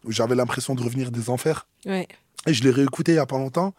où 0.04 0.12
j'avais 0.12 0.37
l'impression 0.37 0.75
de 0.75 0.82
revenir 0.82 1.11
des 1.11 1.30
enfers. 1.30 1.66
Ouais. 1.84 2.06
Et 2.46 2.54
je 2.54 2.62
l'ai 2.62 2.70
réécouté 2.70 3.12
il 3.12 3.16
y 3.16 3.18
a 3.18 3.26
pas 3.26 3.38
longtemps. 3.38 3.75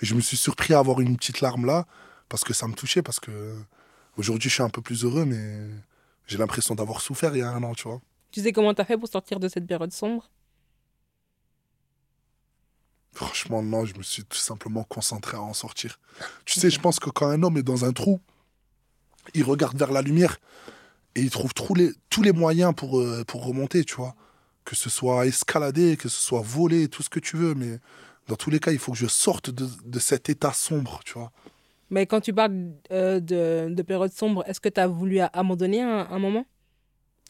Et 0.00 0.06
je 0.06 0.14
me 0.14 0.20
suis 0.20 0.36
surpris 0.36 0.72
à 0.74 0.78
avoir 0.78 1.00
une 1.00 1.16
petite 1.16 1.40
larme 1.40 1.66
là, 1.66 1.86
parce 2.28 2.44
que 2.44 2.54
ça 2.54 2.66
me 2.66 2.74
touchait, 2.74 3.02
parce 3.02 3.20
que 3.20 3.54
aujourd'hui 4.16 4.48
je 4.48 4.54
suis 4.54 4.62
un 4.62 4.70
peu 4.70 4.80
plus 4.80 5.04
heureux, 5.04 5.24
mais 5.24 5.66
j'ai 6.26 6.38
l'impression 6.38 6.74
d'avoir 6.74 7.00
souffert 7.00 7.34
il 7.36 7.40
y 7.40 7.42
a 7.42 7.50
un 7.50 7.62
an, 7.62 7.74
tu 7.74 7.88
vois. 7.88 8.00
Tu 8.30 8.40
sais 8.40 8.52
comment 8.52 8.72
tu 8.72 8.80
as 8.80 8.84
fait 8.84 8.96
pour 8.96 9.08
sortir 9.08 9.38
de 9.38 9.48
cette 9.48 9.66
période 9.66 9.92
sombre? 9.92 10.30
Franchement, 13.14 13.62
non, 13.62 13.84
je 13.84 13.94
me 13.96 14.02
suis 14.02 14.24
tout 14.24 14.36
simplement 14.38 14.82
concentré 14.84 15.36
à 15.36 15.40
en 15.42 15.54
sortir. 15.54 15.98
Tu 16.44 16.58
sais, 16.60 16.68
je 16.70 16.80
pense 16.80 16.98
que 16.98 17.10
quand 17.10 17.28
un 17.28 17.42
homme 17.42 17.56
est 17.56 17.62
dans 17.62 17.84
un 17.84 17.92
trou, 17.92 18.20
il 19.34 19.44
regarde 19.44 19.76
vers 19.78 19.92
la 19.92 20.02
lumière 20.02 20.38
et 21.14 21.20
il 21.20 21.30
trouve 21.30 21.54
tous 21.54 21.74
les, 21.74 21.92
tous 22.10 22.22
les 22.22 22.32
moyens 22.32 22.74
pour, 22.76 22.98
euh, 23.00 23.24
pour 23.24 23.44
remonter, 23.46 23.84
tu 23.84 23.94
vois. 23.94 24.14
Que 24.64 24.74
ce 24.74 24.90
soit 24.90 25.26
escalader, 25.26 25.96
que 25.96 26.08
ce 26.08 26.20
soit 26.20 26.40
voler, 26.42 26.88
tout 26.88 27.02
ce 27.02 27.08
que 27.10 27.20
tu 27.20 27.36
veux, 27.36 27.54
mais 27.54 27.78
dans 28.26 28.36
tous 28.36 28.50
les 28.50 28.58
cas, 28.58 28.72
il 28.72 28.78
faut 28.78 28.92
que 28.92 28.98
je 28.98 29.06
sorte 29.06 29.50
de, 29.50 29.68
de 29.84 29.98
cet 29.98 30.28
état 30.28 30.52
sombre, 30.52 31.00
tu 31.04 31.12
vois. 31.14 31.30
Mais 31.90 32.06
quand 32.06 32.20
tu 32.20 32.32
parles 32.32 32.72
euh, 32.90 33.20
de, 33.20 33.72
de 33.72 33.82
période 33.82 34.10
sombre, 34.12 34.42
est-ce 34.48 34.60
que 34.60 34.68
tu 34.70 34.80
as 34.80 34.86
voulu 34.88 35.20
abandonner 35.20 35.82
un, 35.82 36.08
un 36.10 36.18
moment? 36.18 36.46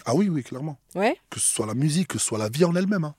Ah 0.06 0.14
oui, 0.14 0.28
oui, 0.28 0.42
clairement. 0.42 0.78
Ouais 0.94 1.16
Que 1.28 1.40
ce 1.40 1.52
soit 1.54 1.66
la 1.66 1.74
musique, 1.74 2.09
que 2.09 2.18
ce 2.18 2.24
soit 2.26 2.38
la 2.38 2.48
vie 2.48 2.64
en 2.64 2.74
elle-même. 2.74 3.04
hein. 3.04 3.14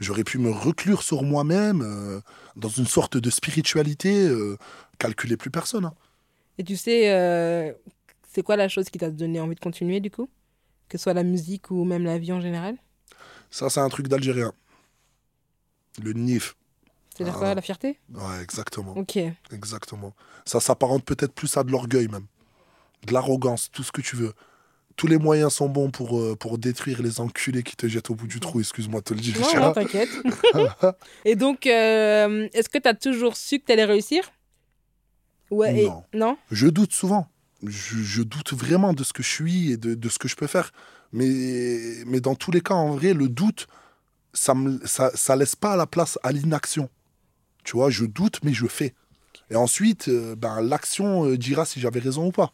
J'aurais 0.00 0.24
pu 0.24 0.38
me 0.38 0.50
reclure 0.50 1.02
sur 1.02 1.22
moi-même, 1.22 1.82
euh, 1.82 2.20
dans 2.56 2.68
une 2.68 2.86
sorte 2.86 3.16
de 3.16 3.30
spiritualité, 3.30 4.26
euh, 4.28 4.56
calculer 4.98 5.36
plus 5.36 5.50
personne. 5.50 5.86
hein. 5.86 5.94
Et 6.58 6.64
tu 6.64 6.76
sais, 6.76 7.10
euh, 7.12 7.72
c'est 8.32 8.42
quoi 8.42 8.56
la 8.56 8.68
chose 8.68 8.88
qui 8.90 8.98
t'a 8.98 9.10
donné 9.10 9.40
envie 9.40 9.54
de 9.54 9.60
continuer 9.60 10.00
du 10.00 10.10
coup? 10.10 10.28
Que 10.88 10.98
ce 10.98 11.02
soit 11.02 11.14
la 11.14 11.22
musique 11.24 11.70
ou 11.70 11.84
même 11.84 12.04
la 12.04 12.18
vie 12.18 12.32
en 12.32 12.40
général? 12.40 12.76
Ça, 13.50 13.70
c'est 13.70 13.80
un 13.80 13.88
truc 13.88 14.08
d'Algérien. 14.08 14.52
Le 16.02 16.12
NIF. 16.12 16.54
C'est-à-dire 17.14 17.34
Ah. 17.36 17.38
quoi, 17.38 17.54
la 17.54 17.62
fierté? 17.62 17.98
Ouais, 18.14 18.42
exactement. 18.42 18.96
Ok. 18.96 19.18
Exactement. 19.52 20.14
Ça 20.44 20.60
s'apparente 20.60 21.04
peut-être 21.04 21.32
plus 21.32 21.56
à 21.56 21.64
de 21.64 21.72
l'orgueil 21.72 22.06
même. 22.08 22.26
De 23.06 23.12
l'arrogance, 23.12 23.70
tout 23.72 23.82
ce 23.82 23.90
que 23.92 24.00
tu 24.00 24.14
veux. 24.16 24.32
Tous 24.98 25.06
les 25.06 25.16
moyens 25.16 25.52
sont 25.54 25.68
bons 25.68 25.90
pour, 25.90 26.18
euh, 26.18 26.34
pour 26.34 26.58
détruire 26.58 27.00
les 27.02 27.20
enculés 27.20 27.62
qui 27.62 27.76
te 27.76 27.86
jettent 27.86 28.10
au 28.10 28.16
bout 28.16 28.26
du 28.26 28.40
trou, 28.40 28.58
excuse-moi 28.58 28.98
de 29.00 29.04
te 29.04 29.14
le 29.14 29.20
dire. 29.20 29.38
Non, 29.40 29.60
non, 29.60 29.72
t'inquiète. 29.72 30.08
et 31.24 31.36
donc, 31.36 31.66
euh, 31.68 32.48
est-ce 32.52 32.68
que 32.68 32.78
tu 32.78 32.88
as 32.88 32.94
toujours 32.94 33.36
su 33.36 33.60
que 33.60 33.64
tu 33.66 33.72
allais 33.72 33.84
réussir? 33.84 34.28
Ouais, 35.52 35.82
et- 35.82 35.86
Non. 35.86 36.02
non? 36.12 36.36
Je 36.50 36.66
doute 36.66 36.92
souvent. 36.92 37.28
Je, 37.64 37.96
je 37.98 38.22
doute 38.22 38.52
vraiment 38.52 38.92
de 38.92 39.04
ce 39.04 39.12
que 39.12 39.22
je 39.22 39.28
suis 39.28 39.70
et 39.72 39.76
de, 39.76 39.94
de 39.94 40.08
ce 40.08 40.18
que 40.18 40.26
je 40.26 40.34
peux 40.34 40.48
faire. 40.48 40.72
Mais, 41.12 41.78
mais 42.06 42.20
dans 42.20 42.34
tous 42.34 42.50
les 42.50 42.60
cas, 42.60 42.74
en 42.74 42.90
vrai, 42.96 43.14
le 43.14 43.28
doute, 43.28 43.68
ça 44.34 44.52
ne 44.54 44.78
ça, 44.84 45.10
ça 45.14 45.36
laisse 45.36 45.54
pas 45.56 45.76
la 45.76 45.86
place 45.86 46.18
à 46.24 46.32
l'inaction. 46.32 46.90
Tu 47.64 47.76
vois, 47.76 47.88
je 47.88 48.04
doute, 48.04 48.40
mais 48.42 48.52
je 48.52 48.66
fais. 48.66 48.94
Et 49.50 49.54
ensuite, 49.56 50.08
euh, 50.08 50.34
ben, 50.34 50.60
l'action 50.60 51.32
dira 51.36 51.64
si 51.64 51.78
j'avais 51.80 52.00
raison 52.00 52.26
ou 52.26 52.32
pas. 52.32 52.52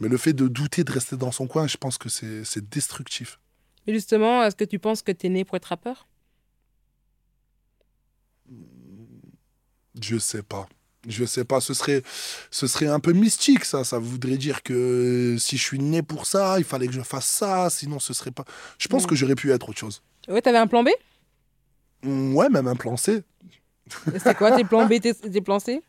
Mais 0.00 0.08
le 0.08 0.16
fait 0.16 0.32
de 0.32 0.48
douter, 0.48 0.82
de 0.84 0.92
rester 0.92 1.16
dans 1.16 1.30
son 1.32 1.46
coin, 1.46 1.66
je 1.66 1.76
pense 1.76 1.98
que 1.98 2.08
c'est 2.08 2.68
destructif. 2.68 3.38
Et 3.86 3.92
justement, 3.94 4.42
est-ce 4.44 4.56
que 4.56 4.64
tu 4.64 4.78
penses 4.78 5.02
que 5.02 5.12
tu 5.12 5.26
es 5.26 5.30
né 5.30 5.44
pour 5.44 5.56
être 5.56 5.66
rappeur? 5.66 6.06
Je 10.00 10.18
sais 10.18 10.42
pas. 10.42 10.68
Je 11.06 11.24
sais 11.26 11.44
pas, 11.44 11.60
ce 11.60 11.74
serait, 11.74 12.02
ce 12.50 12.66
serait 12.66 12.86
un 12.86 12.98
peu 12.98 13.12
mystique, 13.12 13.64
ça. 13.66 13.84
Ça 13.84 13.98
voudrait 13.98 14.38
dire 14.38 14.62
que 14.62 15.36
si 15.38 15.58
je 15.58 15.62
suis 15.62 15.78
né 15.78 16.02
pour 16.02 16.24
ça, 16.26 16.58
il 16.58 16.64
fallait 16.64 16.86
que 16.86 16.94
je 16.94 17.02
fasse 17.02 17.26
ça, 17.26 17.68
sinon 17.70 17.98
ce 17.98 18.14
serait 18.14 18.30
pas. 18.30 18.44
Je 18.78 18.88
pense 18.88 19.04
Mm. 19.04 19.06
que 19.08 19.14
j'aurais 19.14 19.34
pu 19.34 19.52
être 19.52 19.68
autre 19.68 19.78
chose. 19.78 20.02
Ouais, 20.28 20.40
t'avais 20.40 20.58
un 20.58 20.66
plan 20.66 20.82
B? 20.82 20.88
Mm, 22.02 22.34
Ouais, 22.34 22.48
même 22.48 22.66
un 22.68 22.74
plan 22.76 22.96
C. 22.96 23.22
C'est 24.18 24.34
quoi 24.34 24.52
tes 24.56 24.64
plans 24.64 24.86
B, 24.86 24.98
tes, 24.98 25.14
tes 25.14 25.40
plans 25.42 25.58
C? 25.60 25.82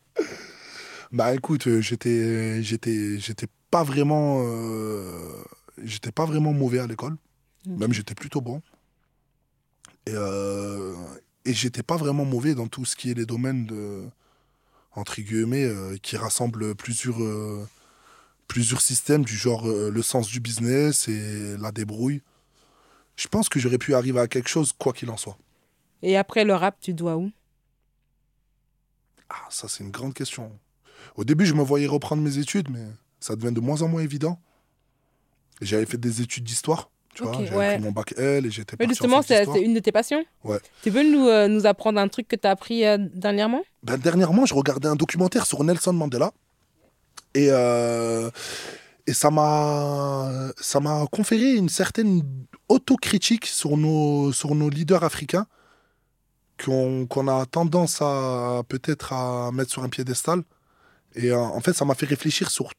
Bah 1.13 1.33
écoute, 1.33 1.65
euh, 1.67 1.79
j'étais, 1.79 2.61
j'étais, 2.61 3.17
j'étais 3.19 3.47
pas 3.71 3.83
vraiment, 3.83 4.43
euh, 4.45 5.43
j'étais 5.83 6.11
pas 6.11 6.25
vraiment 6.25 6.53
mauvais 6.53 6.79
à 6.79 6.87
l'école. 6.87 7.17
Même 7.65 7.93
j'étais 7.93 8.13
plutôt 8.13 8.41
bon. 8.41 8.61
Et, 10.05 10.13
euh, 10.13 10.93
et 11.45 11.53
j'étais 11.53 11.81
pas 11.81 11.97
vraiment 11.97 12.25
mauvais 12.25 12.53
dans 12.53 12.67
tout 12.67 12.85
ce 12.85 12.95
qui 12.95 13.09
est 13.09 13.15
les 13.15 13.25
domaines 13.25 13.65
de, 13.65 14.03
entre 14.91 15.19
guillemets, 15.19 15.65
euh, 15.65 15.97
qui 15.97 16.15
rassemblent 16.15 16.75
plusieurs, 16.75 17.17
plusieurs 18.47 18.81
systèmes 18.81 19.25
du 19.25 19.35
genre 19.35 19.67
le 19.67 20.01
sens 20.01 20.27
du 20.27 20.39
business 20.39 21.07
et 21.07 21.57
la 21.57 21.71
débrouille. 21.71 22.21
Je 23.15 23.27
pense 23.27 23.49
que 23.49 23.59
j'aurais 23.59 23.77
pu 23.77 23.95
arriver 23.95 24.19
à 24.19 24.27
quelque 24.27 24.49
chose 24.49 24.73
quoi 24.73 24.93
qu'il 24.93 25.09
en 25.09 25.17
soit. 25.17 25.37
Et 26.03 26.17
après 26.17 26.45
le 26.45 26.53
rap, 26.53 26.79
tu 26.79 26.93
dois 26.93 27.17
où? 27.17 27.31
Ah, 29.29 29.47
ça 29.49 29.67
c'est 29.67 29.83
une 29.83 29.91
grande 29.91 30.13
question. 30.13 30.51
Au 31.15 31.23
début, 31.23 31.45
je 31.45 31.53
me 31.53 31.63
voyais 31.63 31.87
reprendre 31.87 32.21
mes 32.21 32.37
études, 32.37 32.69
mais 32.69 32.85
ça 33.19 33.35
devient 33.35 33.53
de 33.53 33.59
moins 33.59 33.81
en 33.81 33.87
moins 33.87 34.01
évident. 34.01 34.39
J'avais 35.61 35.85
fait 35.85 35.97
des 35.97 36.21
études 36.21 36.43
d'histoire, 36.43 36.89
tu 37.13 37.23
vois. 37.23 37.33
J'avais 37.33 37.55
ouais. 37.55 37.73
pris 37.75 37.83
mon 37.83 37.91
bac 37.91 38.13
L 38.17 38.45
et 38.45 38.51
j'étais 38.51 38.75
Mais 38.79 38.87
Justement, 38.87 39.21
c'est 39.21 39.45
une 39.61 39.73
de 39.73 39.79
tes 39.79 39.91
passions? 39.91 40.23
Ouais. 40.43 40.59
Tu 40.83 40.91
peux 40.91 41.03
nous, 41.03 41.27
euh, 41.27 41.47
nous 41.47 41.65
apprendre 41.65 41.99
un 41.99 42.07
truc 42.07 42.27
que 42.27 42.35
tu 42.35 42.45
as 42.45 42.51
appris 42.51 42.85
euh, 42.85 42.97
dernièrement? 43.13 43.63
Ben, 43.83 43.97
dernièrement, 43.97 44.45
je 44.45 44.53
regardais 44.53 44.87
un 44.87 44.95
documentaire 44.95 45.45
sur 45.45 45.63
Nelson 45.63 45.93
Mandela. 45.93 46.31
Et, 47.33 47.47
euh, 47.49 48.29
et 49.07 49.13
ça 49.13 49.29
m'a 49.31 50.51
conféré 51.11 51.53
une 51.55 51.69
certaine 51.69 52.21
autocritique 52.69 53.45
sur 53.45 53.77
nos, 53.77 54.31
sur 54.33 54.55
nos 54.55 54.69
leaders 54.69 55.03
africains 55.03 55.45
qu'on 56.63 57.05
qu'on 57.05 57.27
a 57.27 57.45
tendance 57.45 58.01
à 58.01 58.61
peut-être 58.67 59.11
à 59.11 59.51
mettre 59.51 59.71
sur 59.71 59.83
un 59.83 59.89
piédestal. 59.89 60.43
Et 61.15 61.31
en 61.31 61.59
fait, 61.61 61.73
ça 61.73 61.85
m'a 61.85 61.95
fait 61.95 62.05
réfléchir 62.05 62.49
sur 62.49 62.71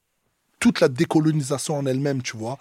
toute 0.67 0.81
la 0.81 0.89
décolonisation 0.89 1.79
en 1.79 1.87
elle-même, 1.87 2.23
tu 2.23 2.37
vois. 2.37 2.59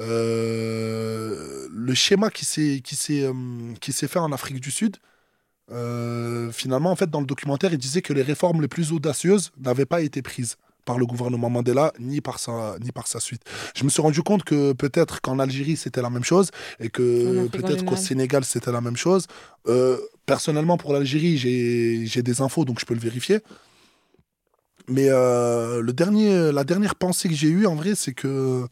Euh, 0.00 1.68
le 1.70 1.94
schéma 1.94 2.28
qui 2.28 2.44
s'est 2.44 2.80
qui 2.82 2.96
s'est 2.96 3.22
euh, 3.22 3.32
qui 3.80 3.92
s'est 3.92 4.08
fait 4.08 4.18
en 4.18 4.32
Afrique 4.32 4.60
du 4.60 4.72
Sud, 4.72 4.96
euh, 5.70 6.50
finalement, 6.50 6.90
en 6.90 6.96
fait, 6.96 7.08
dans 7.08 7.20
le 7.20 7.26
documentaire, 7.26 7.72
il 7.72 7.78
disait 7.78 8.02
que 8.02 8.12
les 8.12 8.22
réformes 8.22 8.60
les 8.62 8.66
plus 8.66 8.90
audacieuses 8.92 9.52
n'avaient 9.58 9.86
pas 9.86 10.00
été 10.00 10.22
prises 10.22 10.56
par 10.84 10.98
le 10.98 11.06
gouvernement 11.06 11.48
Mandela, 11.48 11.92
ni 12.00 12.20
par 12.20 12.40
sa, 12.40 12.76
ni 12.80 12.90
par 12.90 13.06
sa 13.06 13.20
suite. 13.20 13.42
Je 13.76 13.84
me 13.84 13.90
suis 13.90 14.02
rendu 14.02 14.22
compte 14.22 14.42
que 14.42 14.72
peut-être 14.72 15.20
qu'en 15.20 15.38
Algérie, 15.38 15.76
c'était 15.76 16.02
la 16.02 16.10
même 16.10 16.24
chose, 16.24 16.50
et 16.80 16.88
que 16.88 17.46
peut-être 17.46 17.84
qu'au. 17.84 17.96
Sénégal, 17.96 18.44
c'était 18.44 18.72
la 18.72 18.80
même 18.80 18.96
chose. 18.96 19.26
Euh, 19.68 19.98
personnellement, 20.26 20.78
pour 20.78 20.92
l'Algérie, 20.92 21.38
j'ai 21.38 22.06
j'ai 22.06 22.22
des 22.22 22.40
infos, 22.40 22.64
donc 22.64 22.80
je 22.80 22.86
peux 22.86 22.94
le 22.94 23.00
vérifier. 23.00 23.38
Mais 24.88 25.08
euh, 25.08 25.82
dernier, 25.92 26.52
la 26.52 26.64
dernière 26.64 26.94
pensée 26.94 27.28
que 27.28 27.34
j'ai 27.34 27.48
eue, 27.48 27.66
en 27.66 27.74
vrai, 27.74 27.94
c'est 27.94 28.14
que. 28.14 28.66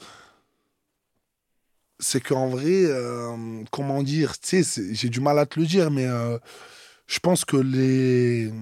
C'est 2.01 2.21
qu'en 2.21 2.49
vrai, 2.49 2.85
euh, 2.85 3.63
comment 3.71 4.03
dire, 4.03 4.39
tu 4.39 4.63
sais, 4.63 4.95
j'ai 4.95 5.09
du 5.09 5.21
mal 5.21 5.39
à 5.39 5.47
te 5.47 5.59
le 5.59 5.67
dire, 5.67 5.91
mais 5.91 6.07
euh, 6.07 6.39
je 7.07 7.19
pense 7.21 7.45
que 7.45 7.57
les, 7.57 8.53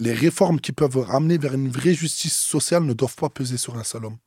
réformes 0.00 0.60
qui 0.60 0.72
peuvent 0.72 0.98
ramener 0.98 1.36
vers 1.36 1.54
une 1.54 1.68
vraie 1.68 1.94
justice 1.94 2.36
sociale 2.36 2.84
ne 2.84 2.92
doivent 2.94 3.16
pas 3.16 3.28
peser 3.28 3.56
sur 3.56 3.76
un 3.76 3.84
seul 3.84 4.06
homme. 4.06 4.18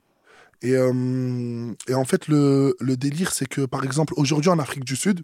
Et, 0.62 0.78
en 0.78 2.06
fait, 2.06 2.28
le 2.28 2.96
délire, 2.96 3.32
c'est 3.34 3.48
que, 3.48 3.66
par 3.66 3.84
exemple, 3.84 4.14
aujourd'hui 4.18 4.50
en 4.50 4.60
Afrique 4.60 4.86
du 4.86 4.96
Sud, 4.96 5.24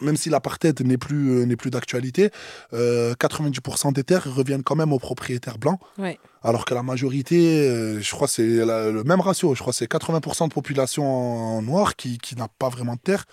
même 0.00 0.16
si 0.16 0.28
l'apartheid 0.28 0.80
n'est 0.84 0.98
plus, 0.98 1.30
euh, 1.30 1.44
n'est 1.46 1.56
plus 1.56 1.70
d'actualité, 1.70 2.30
euh, 2.72 3.14
90% 3.14 3.92
des 3.92 4.02
terres 4.04 4.26
reviennent 4.34 4.62
quand 4.64 4.74
même 4.76 4.92
aux 4.92 4.98
propriétaires 4.98 5.58
blancs. 5.58 5.78
Ouais. 5.98 6.18
Alors 6.42 6.64
que 6.64 6.74
la 6.74 6.82
majorité, 6.82 7.68
euh, 7.68 8.00
je 8.00 8.10
crois 8.10 8.26
que 8.26 8.32
c'est 8.34 8.64
la- 8.64 8.90
le 8.90 9.04
même 9.04 9.20
ratio, 9.20 9.54
je 9.54 9.60
crois 9.60 9.72
c'est 9.72 9.86
80% 9.86 10.48
de 10.48 10.52
population 10.52 11.04
en- 11.06 11.62
noire 11.62 11.94
qui, 11.96 12.18
qui 12.18 12.34
n'a 12.36 12.48
pas 12.48 12.68
vraiment 12.68 12.94
de 12.94 13.00
terre. 13.00 13.24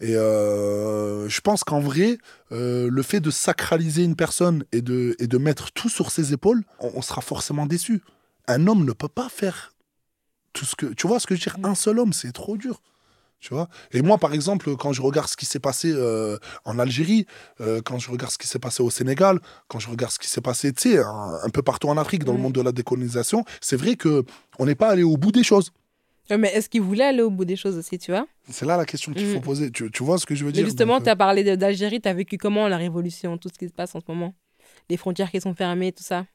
Et 0.00 0.14
euh, 0.14 1.28
je 1.28 1.40
pense 1.40 1.64
qu'en 1.64 1.80
vrai, 1.80 2.18
euh, 2.52 2.88
le 2.88 3.02
fait 3.02 3.18
de 3.18 3.30
sacraliser 3.32 4.04
une 4.04 4.14
personne 4.14 4.64
et 4.70 4.80
de, 4.80 5.16
et 5.18 5.26
de 5.26 5.38
mettre 5.38 5.72
tout 5.72 5.88
sur 5.88 6.12
ses 6.12 6.32
épaules, 6.32 6.62
on, 6.78 6.92
on 6.94 7.02
sera 7.02 7.20
forcément 7.20 7.66
déçu. 7.66 8.00
Un 8.46 8.68
homme 8.68 8.84
ne 8.84 8.92
peut 8.92 9.08
pas 9.08 9.28
faire 9.28 9.72
tout 10.52 10.64
ce 10.64 10.76
que... 10.76 10.86
Tu 10.86 11.08
vois 11.08 11.18
ce 11.18 11.26
que 11.26 11.34
je 11.34 11.40
veux 11.40 11.56
dire? 11.56 11.68
Un 11.68 11.74
seul 11.74 11.98
homme, 11.98 12.12
c'est 12.12 12.30
trop 12.32 12.56
dur. 12.56 12.80
Tu 13.40 13.54
vois 13.54 13.68
Et 13.92 14.02
moi, 14.02 14.18
par 14.18 14.32
exemple, 14.34 14.74
quand 14.76 14.92
je 14.92 15.00
regarde 15.00 15.28
ce 15.28 15.36
qui 15.36 15.46
s'est 15.46 15.60
passé 15.60 15.92
euh, 15.94 16.38
en 16.64 16.78
Algérie, 16.78 17.24
euh, 17.60 17.80
quand 17.82 17.98
je 17.98 18.10
regarde 18.10 18.32
ce 18.32 18.38
qui 18.38 18.48
s'est 18.48 18.58
passé 18.58 18.82
au 18.82 18.90
Sénégal, 18.90 19.38
quand 19.68 19.78
je 19.78 19.88
regarde 19.88 20.12
ce 20.12 20.18
qui 20.18 20.28
s'est 20.28 20.40
passé, 20.40 20.72
tu 20.72 20.90
sais, 20.90 20.98
un, 20.98 21.38
un 21.44 21.48
peu 21.50 21.62
partout 21.62 21.88
en 21.88 21.96
Afrique, 21.96 22.24
dans 22.24 22.32
le 22.32 22.38
monde 22.40 22.52
de 22.54 22.60
la 22.60 22.72
décolonisation, 22.72 23.44
c'est 23.60 23.76
vrai 23.76 23.94
que 23.94 24.24
on 24.58 24.66
n'est 24.66 24.74
pas 24.74 24.88
allé 24.88 25.04
au 25.04 25.16
bout 25.16 25.30
des 25.30 25.44
choses. 25.44 25.70
Mais 26.30 26.48
est-ce 26.52 26.68
qu'il 26.68 26.82
voulait 26.82 27.04
aller 27.04 27.22
au 27.22 27.30
bout 27.30 27.44
des 27.44 27.56
choses 27.56 27.76
aussi, 27.78 27.96
tu 27.98 28.10
vois? 28.10 28.26
C'est 28.50 28.66
là 28.66 28.76
la 28.76 28.84
question 28.84 29.12
qu'il 29.14 29.24
faut 29.24 29.36
Mhm. 29.36 29.40
poser. 29.44 29.70
Tu, 29.70 29.90
tu 29.90 30.02
vois 30.02 30.18
ce 30.18 30.26
que 30.26 30.34
je 30.34 30.44
veux 30.44 30.50
Mais 30.50 30.54
dire? 30.58 30.64
justement, 30.66 30.96
Donc, 30.96 31.04
tu 31.04 31.10
as 31.10 31.16
parlé 31.16 31.44
de- 31.44 31.54
d'Algérie, 31.54 32.00
tu 32.00 32.08
as 32.08 32.14
vécu 32.14 32.38
comment 32.38 32.66
la 32.68 32.76
révolution, 32.76 33.38
tout 33.38 33.48
ce 33.52 33.58
qui 33.58 33.68
se 33.68 33.72
passe 33.72 33.94
en 33.94 34.00
ce 34.00 34.04
moment? 34.08 34.34
Les 34.90 34.96
frontières 34.96 35.30
qui 35.30 35.40
sont 35.40 35.54
fermées, 35.54 35.92
tout 35.92 36.02
ça? 36.02 36.26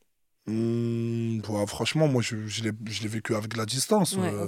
Euh, 0.50 1.40
ouais, 1.48 1.68
franchement, 1.68 2.08
moi, 2.08 2.22
je, 2.22 2.48
je 2.48 2.64
l'ai 2.64 3.08
vécu 3.08 3.36
avec 3.36 3.56
la 3.56 3.66
distance. 3.66 4.18
Ouais, 4.18 4.32
euh. 4.34 4.48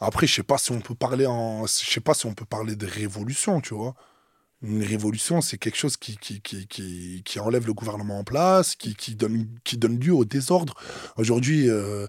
Après, 0.00 0.26
je 0.26 0.34
sais 0.34 0.42
pas 0.42 0.58
si 0.58 0.72
on 0.72 0.80
peut 0.80 0.94
parler 0.94 1.26
en, 1.26 1.66
je 1.66 1.90
sais 1.90 2.00
pas 2.00 2.14
si 2.14 2.26
on 2.26 2.34
peut 2.34 2.46
parler 2.46 2.74
de 2.74 2.86
révolution, 2.86 3.60
tu 3.60 3.74
vois. 3.74 3.94
Une 4.62 4.82
révolution, 4.82 5.40
c'est 5.40 5.58
quelque 5.58 5.76
chose 5.76 5.96
qui, 5.96 6.16
qui, 6.18 6.40
qui, 6.40 6.66
qui, 6.66 7.22
qui 7.24 7.40
enlève 7.40 7.66
le 7.66 7.74
gouvernement 7.74 8.18
en 8.18 8.24
place, 8.24 8.76
qui, 8.76 8.94
qui, 8.94 9.14
donne, 9.14 9.46
qui 9.64 9.76
donne 9.78 9.98
lieu 9.98 10.14
au 10.14 10.24
désordre. 10.24 10.74
Aujourd'hui, 11.16 11.68
euh, 11.68 12.06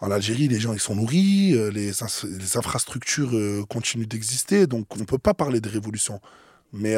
en 0.00 0.10
Algérie, 0.10 0.48
les 0.48 0.60
gens 0.60 0.72
ils 0.74 0.80
sont 0.80 0.94
nourris, 0.94 1.54
euh, 1.54 1.70
les, 1.70 1.90
les 2.38 2.56
infrastructures 2.56 3.34
euh, 3.34 3.64
continuent 3.68 4.06
d'exister, 4.06 4.66
donc 4.66 4.94
on 4.96 5.04
peut 5.04 5.18
pas 5.18 5.34
parler 5.34 5.60
de 5.60 5.68
révolution. 5.68 6.20
Mais, 6.72 6.96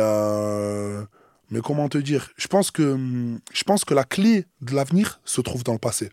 mais 1.51 1.61
comment 1.61 1.89
te 1.89 1.99
dire? 1.99 2.31
Je 2.37 2.49
pense, 2.49 2.73
que, 2.73 2.99
je 3.53 3.65
pense 3.65 3.85
que 3.85 3.95
la 3.95 4.03
clé 4.03 4.47
de 4.63 4.75
l'avenir 4.75 5.21
se 5.25 5.41
trouve 5.41 5.63
dans 5.63 5.73
le 5.73 5.79
passé. 5.79 6.11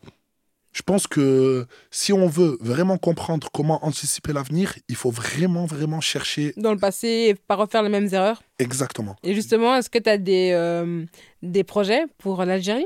Je 0.78 0.84
pense 0.84 1.08
que 1.08 1.66
si 1.90 2.14
on 2.14 2.28
veut 2.28 2.56
vraiment 2.62 3.00
comprendre 3.00 3.50
comment 3.52 3.84
anticiper 3.84 4.32
l'avenir, 4.32 4.76
il 4.88 4.96
faut 4.96 5.10
vraiment, 5.10 5.66
vraiment 5.66 6.02
chercher 6.02 6.54
Dans 6.56 6.72
le 6.72 6.78
passé, 6.78 7.08
et 7.30 7.34
pas 7.34 7.56
refaire 7.56 7.82
les 7.82 7.90
mêmes 7.90 8.08
erreurs 8.12 8.44
exactement. 8.60 9.16
Et 9.24 9.34
justement, 9.34 9.76
est-ce 9.76 9.90
que 9.90 9.98
tu 9.98 10.08
as 10.08 10.20
des, 10.20 10.52
euh, 10.54 11.04
des 11.42 11.64
projets 11.64 12.04
pour 12.20 12.46
l'Algérie? 12.46 12.86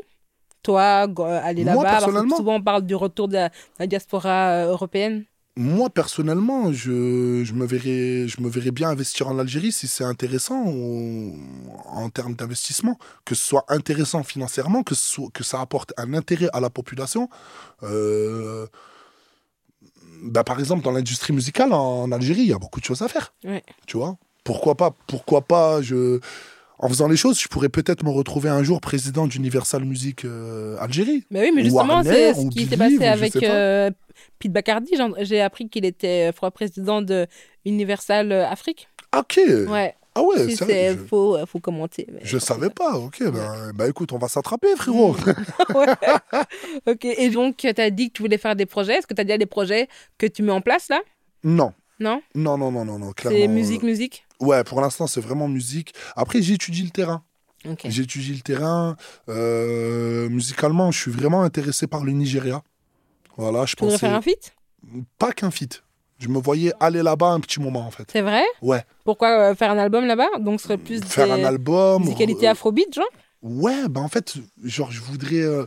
Toi, 0.64 1.06
aller 1.44 1.66
là-bas 1.66 1.82
parce 1.84 1.96
que 1.96 2.00
personnellement- 2.06 2.38
Souvent, 2.38 2.56
on 2.56 2.62
parle 2.62 2.86
du 2.86 2.96
retour 2.96 3.28
de 3.28 3.34
la, 3.34 3.50
de 3.50 3.54
la 3.80 3.88
diaspora 3.88 4.52
euh, 4.52 4.72
européenne. 4.72 5.26
Moi, 5.58 5.90
personnellement, 5.90 6.72
je, 6.72 7.44
je, 7.44 7.54
me 7.54 7.66
verrais, 7.66 8.26
je 8.28 8.40
me 8.42 8.50
verrais 8.50 8.72
bien 8.72 8.90
investir 8.90 9.28
en 9.28 9.38
Algérie 9.38 9.74
si 9.74 9.88
c'est 9.88 10.06
intéressant 10.06 10.64
ou- 10.66 11.36
en 11.88 12.10
termes 12.10 12.36
d'investissement, 12.36 12.98
que 13.26 13.36
ce 13.36 13.44
soit 13.44 13.66
intéressant 13.68 14.24
financièrement, 14.24 14.82
que, 14.84 14.96
ce 14.96 15.06
soit- 15.06 15.30
que 15.34 15.44
ça 15.44 15.60
apporte 15.60 15.92
un 15.98 16.14
intérêt 16.14 16.48
à 16.54 16.62
la 16.62 16.70
population. 16.70 17.30
Euh, 17.84 18.66
bah, 20.24 20.44
par 20.44 20.60
exemple, 20.60 20.84
dans 20.84 20.92
l'industrie 20.92 21.34
musicale 21.34 21.74
en 21.74 22.12
Algérie, 22.12 22.42
il 22.44 22.48
y 22.50 22.54
a 22.54 22.60
beaucoup 22.60 22.80
de 22.80 22.86
choses 22.86 23.02
à 23.02 23.08
faire. 23.08 23.34
Ouais. 23.44 23.64
Tu 23.88 23.98
vois? 23.98 24.18
Pourquoi 24.44 24.76
pas 24.76 24.96
Pourquoi 25.08 25.42
pas 25.42 25.82
je... 25.82 26.20
En 26.84 26.90
faisant 26.90 27.08
les 27.08 27.16
choses, 27.16 27.40
je 27.40 27.48
pourrais 27.48 27.70
peut-être 27.70 28.04
me 28.04 28.10
retrouver 28.10 28.50
un 28.50 28.64
jour 28.64 28.82
président 28.82 29.28
d'Universal 29.28 29.86
Music 29.86 30.26
euh, 30.26 30.76
Algérie. 30.80 31.24
Mais 31.30 31.42
oui, 31.44 31.52
mais 31.56 31.64
justement, 31.64 32.02
c'est 32.04 32.34
ce 32.34 32.48
qui 32.50 32.66
s'est 32.66 32.76
passé 32.76 33.06
avec 33.06 33.36
euh, 33.36 33.92
Pete 34.40 34.52
Bacardi. 34.52 34.94
J'ai- 35.20 35.42
appris 35.42 35.70
qu'il 35.70 35.86
était 35.86 36.30
euh, 36.30 36.32
crois, 36.32 36.52
président 36.52 37.02
de 37.02 37.28
Universal 37.66 38.32
euh, 38.32 38.48
Afrique. 38.48 38.88
Ok. 39.18 39.40
Ouais, 39.68 39.96
Ah 40.16 40.22
ouais, 40.24 40.48
si 40.50 40.56
c'est 40.58 40.92
je- 40.94 40.98
faux, 41.06 41.38
il 41.38 41.46
faut 41.48 41.60
commenter. 41.60 42.08
mais- 42.12 42.20
Je 42.24 42.38
savais 42.38 42.70
pas, 42.70 42.98
ok. 42.98 43.24
Ben, 43.32 43.72
bah 43.74 43.88
écoute, 43.88 44.12
on 44.14 44.18
va 44.18 44.28
s'attraper, 44.28 44.68
frérot. 44.76 45.16
Ouais. 45.76 45.96
ok, 46.88 47.06
et 47.06 47.30
donc 47.30 47.58
tu 47.58 47.68
as 47.68 47.90
dit 47.90 48.10
que 48.10 48.14
tu 48.18 48.22
voulais 48.24 48.38
faire 48.38 48.56
des 48.56 48.66
projets. 48.66 48.96
Est-ce 48.96 49.08
que 49.08 49.14
tu 49.14 49.22
as 49.22 49.24
déjà 49.24 49.38
des 49.38 49.46
projets 49.46 49.88
que 50.18 50.26
tu 50.28 50.44
mets 50.44 50.52
en 50.52 50.62
place 50.62 50.90
là? 50.90 51.02
Non. 51.44 51.74
Non? 52.00 52.22
Non, 52.36 52.58
non, 52.58 52.72
non, 52.72 52.84
non, 52.86 52.98
non, 53.00 53.12
clairement. 53.12 53.38
C'est 53.40 53.48
musique, 53.48 53.84
musique 53.84 54.26
euh, 54.42 54.46
Ouais, 54.46 54.64
pour 54.64 54.82
l'instant, 54.82 55.08
c'est 55.08 55.22
vraiment 55.22 55.48
musique. 55.48 55.94
Après, 56.16 56.42
j'étudie 56.42 56.84
le 56.84 56.90
terrain. 56.90 57.24
Ok. 57.70 57.82
J'étudie 57.86 58.34
le 58.34 58.42
terrain. 58.42 58.96
Euh, 59.30 60.28
musicalement, 60.30 60.92
je 60.92 61.00
suis 61.00 61.12
vraiment 61.12 61.44
intéressé 61.44 61.86
par 61.86 62.04
le 62.04 62.12
Nigeria. 62.12 62.64
Voilà, 63.42 63.66
je 63.66 63.72
Tu 63.76 63.78
pensais. 63.78 63.98
faire 63.98 64.14
un 64.14 64.22
feat? 64.22 64.54
Pas 65.18 65.32
qu'un 65.32 65.52
feat. 65.52 65.84
Je 66.20 66.28
me 66.28 66.38
voyais 66.40 66.72
aller 66.80 67.02
là-bas 67.02 67.30
un 67.30 67.40
petit 67.40 67.60
moment, 67.60 67.80
en 67.88 67.92
fait. 67.92 68.08
C'est 68.12 68.22
vrai? 68.22 68.44
Ouais. 68.62 68.84
Pourquoi 69.04 69.30
euh, 69.52 69.56
faire 69.56 69.72
un 69.72 69.78
album 69.80 70.06
là-bas? 70.06 70.28
Donc 70.40 70.60
ce 70.62 70.66
serait 70.68 70.78
plus 70.78 71.02
Faire 71.04 71.26
des 71.26 71.32
un 71.42 71.46
album. 71.46 72.04
musicalité 72.04 72.48
euh, 72.48 72.52
afrobeat, 72.52 72.94
genre? 72.94 73.06
Ouais, 73.42 73.88
ben 73.90 74.02
en 74.02 74.08
fait, 74.08 74.36
genre, 74.64 74.92
je 74.92 75.02
voudrais, 75.02 75.38
euh, 75.42 75.66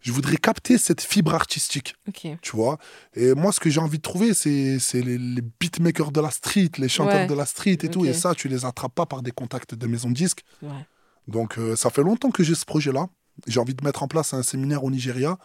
je 0.00 0.12
voudrais 0.12 0.36
capter 0.36 0.78
cette 0.78 1.00
fibre 1.00 1.34
artistique. 1.34 1.96
Tu 2.40 2.54
vois? 2.54 2.78
Et 3.16 3.34
moi, 3.34 3.50
ce 3.50 3.58
que 3.58 3.68
j'ai 3.68 3.80
envie 3.80 3.96
de 3.98 4.02
trouver, 4.02 4.32
c'est 4.32 4.78
c'est 4.78 5.02
les, 5.02 5.18
les 5.18 5.42
beatmakers 5.42 6.12
de 6.12 6.20
la 6.20 6.30
street, 6.30 6.70
les 6.78 6.88
chanteurs 6.88 7.22
Ouais. 7.22 7.26
de 7.26 7.34
la 7.34 7.44
street 7.46 7.78
et 7.82 7.88
tout. 7.88 8.04
Et 8.04 8.12
ça, 8.12 8.32
tu 8.36 8.46
les 8.46 8.64
attrapes 8.64 8.94
pas 8.94 9.06
par 9.06 9.22
des 9.22 9.32
contacts 9.32 9.74
de 9.74 9.86
maisons 9.88 10.10
de 10.10 10.14
disques. 10.14 10.42
Ouais. 10.62 10.86
Donc, 11.26 11.58
euh, 11.58 11.74
ça 11.74 11.90
fait 11.90 12.04
longtemps 12.04 12.30
que 12.30 12.44
j'ai 12.44 12.54
ce 12.54 12.64
projet-là. 12.64 13.08
J'ai 13.48 13.58
envie 13.58 13.74
de 13.74 13.84
mettre 13.84 14.04
en 14.04 14.08
place 14.08 14.32
un 14.32 14.44
séminaire 14.44 14.84
au 14.84 14.90
Nigeria. 14.92 15.36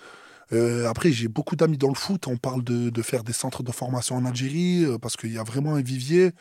Euh, 0.53 0.87
après, 0.87 1.11
j'ai 1.11 1.27
beaucoup 1.27 1.55
d'amis 1.55 1.77
dans 1.77 1.87
le 1.89 1.95
foot. 1.95 2.27
On 2.27 2.37
parle 2.37 2.63
de, 2.63 2.89
de 2.89 3.01
faire 3.01 3.23
des 3.23 3.33
centres 3.33 3.63
de 3.63 3.71
formation 3.71 4.15
en 4.15 4.25
Algérie 4.25 4.83
euh, 4.85 4.97
parce 4.97 5.15
qu'il 5.15 5.31
y 5.31 5.37
a 5.37 5.43
vraiment 5.43 5.75
un 5.75 5.81
vivier. 5.81 6.31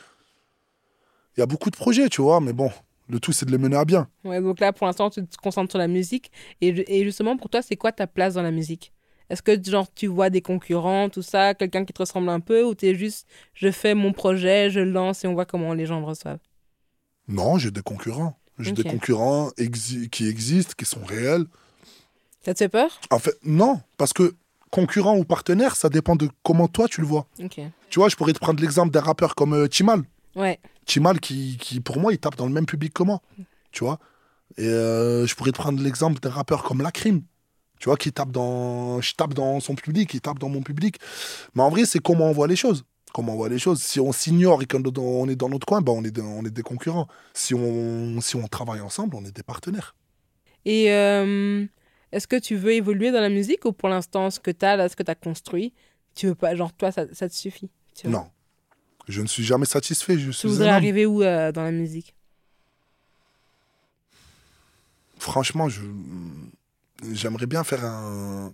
Il 1.36 1.40
y 1.40 1.42
a 1.42 1.46
beaucoup 1.46 1.70
de 1.70 1.76
projets, 1.76 2.08
tu 2.08 2.22
vois. 2.22 2.40
Mais 2.40 2.52
bon, 2.52 2.70
le 3.08 3.20
tout, 3.20 3.32
c'est 3.32 3.46
de 3.46 3.52
les 3.52 3.58
mener 3.58 3.76
à 3.76 3.84
bien. 3.84 4.08
Ouais, 4.24 4.40
donc 4.40 4.60
là, 4.60 4.72
pour 4.72 4.86
l'instant, 4.86 5.10
tu 5.10 5.24
te 5.26 5.36
concentres 5.36 5.70
sur 5.70 5.78
la 5.78 5.88
musique. 5.88 6.30
Et, 6.60 6.68
et 7.00 7.04
justement, 7.04 7.36
pour 7.36 7.48
toi, 7.50 7.62
c'est 7.62 7.76
quoi 7.76 7.92
ta 7.92 8.06
place 8.06 8.34
dans 8.34 8.42
la 8.42 8.50
musique? 8.50 8.92
Est-ce 9.28 9.42
que, 9.42 9.62
genre, 9.62 9.86
tu 9.94 10.08
vois 10.08 10.28
des 10.28 10.42
concurrents, 10.42 11.08
tout 11.08 11.22
ça, 11.22 11.54
quelqu'un 11.54 11.84
qui 11.84 11.92
te 11.92 12.02
ressemble 12.02 12.28
un 12.30 12.40
peu, 12.40 12.64
ou 12.64 12.74
t'es 12.74 12.96
juste, 12.96 13.28
je 13.54 13.70
fais 13.70 13.94
mon 13.94 14.12
projet, 14.12 14.70
je 14.70 14.80
lance 14.80 15.24
et 15.24 15.28
on 15.28 15.34
voit 15.34 15.46
comment 15.46 15.72
les 15.72 15.86
gens 15.86 16.00
le 16.00 16.06
reçoivent? 16.06 16.40
Non, 17.28 17.58
j'ai 17.58 17.70
des 17.70 17.82
concurrents. 17.82 18.36
J'ai 18.58 18.72
des 18.72 18.84
concurrents 18.84 19.50
exi- 19.56 20.08
qui 20.10 20.26
existent, 20.26 20.74
qui 20.76 20.84
sont 20.84 21.04
réels. 21.04 21.44
Ça 22.44 22.54
te 22.54 22.58
fait 22.58 22.68
peur? 22.68 23.00
En 23.10 23.18
fait, 23.18 23.36
non, 23.44 23.80
parce 23.96 24.12
que 24.12 24.34
concurrent 24.70 25.16
ou 25.16 25.24
partenaire, 25.24 25.76
ça 25.76 25.88
dépend 25.88 26.16
de 26.16 26.28
comment 26.42 26.68
toi 26.68 26.88
tu 26.88 27.00
le 27.00 27.06
vois. 27.06 27.26
Ok. 27.42 27.60
Tu 27.90 27.98
vois, 27.98 28.08
je 28.08 28.16
pourrais 28.16 28.32
te 28.32 28.38
prendre 28.38 28.60
l'exemple 28.60 28.90
d'un 28.90 29.00
rappeur 29.00 29.34
comme 29.34 29.52
euh, 29.52 29.66
Chimal. 29.70 30.02
Ouais. 30.36 30.58
Chimal, 30.86 31.20
qui, 31.20 31.58
qui, 31.60 31.80
pour 31.80 31.98
moi, 31.98 32.12
il 32.12 32.18
tape 32.18 32.36
dans 32.36 32.46
le 32.46 32.52
même 32.52 32.66
public 32.66 32.94
que 32.94 33.02
moi. 33.02 33.20
Tu 33.72 33.84
vois? 33.84 33.98
Et 34.56 34.66
euh, 34.66 35.26
je 35.26 35.34
pourrais 35.34 35.52
te 35.52 35.58
prendre 35.58 35.82
l'exemple 35.82 36.20
d'un 36.20 36.30
rappeur 36.30 36.62
comme 36.62 36.82
Lacrim. 36.82 37.22
Tu 37.78 37.86
vois, 37.86 37.96
qui 37.96 38.12
tape 38.12 38.30
dans. 38.30 39.00
Je 39.00 39.14
tape 39.14 39.34
dans 39.34 39.58
son 39.60 39.74
public, 39.74 40.12
il 40.12 40.20
tape 40.20 40.38
dans 40.38 40.48
mon 40.48 40.60
public. 40.62 40.98
Mais 41.54 41.62
en 41.62 41.70
vrai, 41.70 41.84
c'est 41.84 41.98
comment 41.98 42.26
on 42.26 42.32
voit 42.32 42.46
les 42.46 42.56
choses. 42.56 42.84
Comment 43.12 43.32
on 43.32 43.36
voit 43.36 43.48
les 43.48 43.58
choses. 43.58 43.80
Si 43.80 43.98
on 43.98 44.12
s'ignore 44.12 44.62
et 44.62 44.66
qu'on 44.66 45.28
est 45.28 45.36
dans 45.36 45.48
notre 45.48 45.66
coin, 45.66 45.80
bah 45.80 45.92
on, 45.92 46.04
est, 46.04 46.16
on 46.20 46.44
est 46.44 46.50
des 46.50 46.62
concurrents. 46.62 47.08
Si 47.32 47.54
on, 47.54 48.20
si 48.20 48.36
on 48.36 48.46
travaille 48.48 48.80
ensemble, 48.80 49.16
on 49.16 49.24
est 49.24 49.34
des 49.34 49.42
partenaires. 49.42 49.96
Et 50.64 50.92
euh, 50.92 51.64
est-ce 52.12 52.26
que 52.26 52.36
tu 52.36 52.56
veux 52.56 52.72
évoluer 52.72 53.10
dans 53.12 53.20
la 53.20 53.28
musique 53.28 53.64
ou 53.64 53.72
pour 53.72 53.88
l'instant, 53.88 54.30
ce 54.30 54.40
que 54.40 54.50
tu 54.50 54.64
as 54.64 54.76
là, 54.76 54.88
ce 54.88 54.96
que 54.96 55.02
tu 55.02 55.10
as 55.10 55.14
construit, 55.14 55.72
tu 56.14 56.26
veux 56.26 56.34
pas, 56.34 56.54
genre, 56.56 56.72
toi, 56.72 56.90
ça, 56.92 57.04
ça 57.12 57.28
te 57.28 57.34
suffit 57.34 57.70
Non. 58.04 58.28
Je 59.08 59.22
ne 59.22 59.26
suis 59.26 59.44
jamais 59.44 59.66
satisfait. 59.66 60.18
Je 60.18 60.26
Tu 60.26 60.32
suis 60.32 60.48
voudrais 60.48 60.68
arriver 60.68 61.06
où 61.06 61.22
euh, 61.22 61.52
dans 61.52 61.62
la 61.62 61.72
musique? 61.72 62.14
Franchement, 65.18 65.68
je 65.68 65.82
j'aimerais 67.12 67.46
bien 67.46 67.64
faire 67.64 67.84
un 67.84 68.52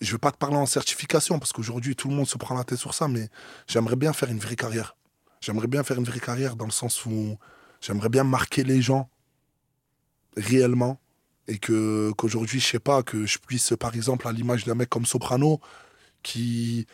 je 0.00 0.12
veux 0.12 0.18
pas 0.18 0.30
te 0.30 0.36
parler 0.36 0.56
en 0.56 0.66
certification 0.66 1.38
parce 1.40 1.52
qu'aujourd'hui 1.52 1.96
tout 1.96 2.08
le 2.08 2.14
monde 2.14 2.28
se 2.28 2.38
prend 2.38 2.54
la 2.56 2.64
tête 2.64 2.78
sur 2.78 2.94
ça, 2.94 3.08
mais 3.08 3.28
j'aimerais 3.66 3.96
bien 3.96 4.12
faire 4.12 4.30
une 4.30 4.38
vraie 4.38 4.56
carrière. 4.56 4.96
J'aimerais 5.40 5.66
bien 5.66 5.82
faire 5.82 5.98
une 5.98 6.04
vraie 6.04 6.20
carrière 6.20 6.56
dans 6.56 6.64
le 6.64 6.70
sens 6.70 7.04
où 7.06 7.36
j'aimerais 7.80 8.08
bien 8.08 8.24
marquer 8.24 8.64
les 8.64 8.80
gens 8.80 9.08
réellement 10.36 11.00
et 11.48 11.58
que 11.58 12.12
qu'aujourd'hui 12.12 12.60
je 12.60 12.66
sais 12.66 12.78
pas 12.78 13.02
que 13.02 13.26
je 13.26 13.38
puisse 13.38 13.72
par 13.80 13.94
exemple 13.94 14.28
à 14.28 14.32
l'image 14.32 14.64
d'un 14.64 14.74
mec 14.74 14.88
comme 14.88 15.06
Soprano 15.06 15.60
qui 16.22 16.86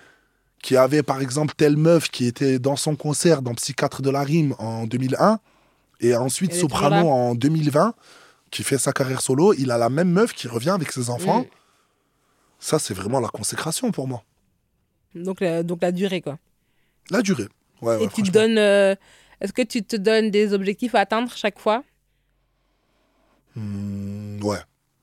qui 0.62 0.77
avait 0.77 1.03
par 1.03 1.21
exemple 1.21 1.55
telle 1.57 1.77
meuf 1.77 2.09
qui 2.11 2.27
était 2.27 2.59
dans 2.59 2.77
son 2.77 2.97
concert 2.97 3.43
dans 3.43 3.55
Psychiatre 3.55 4.01
de 4.01 4.11
la 4.11 4.23
rime 4.23 4.55
en 4.59 4.87
2001 4.87 5.38
et 6.01 6.14
ensuite 6.17 6.53
Elle 6.53 6.61
Soprano 6.61 7.09
en 7.11 7.35
2020 7.35 7.95
qui 8.51 8.62
fait 8.62 8.79
sa 8.79 8.93
carrière 8.93 9.21
solo, 9.21 9.53
il 9.55 9.71
a 9.73 9.79
la 9.79 9.88
même 9.88 10.11
meuf 10.11 10.33
qui 10.33 10.47
revient 10.47 10.71
avec 10.71 10.93
ses 10.93 11.11
enfants. 11.11 11.45
Ça 12.61 12.79
c'est 12.79 12.95
vraiment 12.95 13.19
la 13.21 13.29
consécration 13.29 13.90
pour 13.90 14.07
moi. 14.07 14.23
Donc, 15.14 15.40
la- 15.40 15.62
donc 15.62 15.83
la 15.83 15.93
durée, 15.93 16.21
quoi. 16.21 16.38
La 17.11 17.21
durée. 17.23 17.49
Ouais, 17.83 17.97
ouais, 17.97 18.05
Et 18.05 18.09
tu 18.09 18.23
te 18.23 18.31
donnes. 18.31 18.59
euh, 18.59 18.95
Est-ce 19.40 19.53
que 19.53 19.62
tu 19.62 19.83
te 19.85 19.97
donnes 19.97 20.31
des 20.31 20.53
objectifs 20.55 20.95
à 20.95 21.01
atteindre 21.01 21.31
chaque 21.37 21.59
fois? 21.59 21.83
Hmm, 23.57 24.43
ouais. 24.43 24.59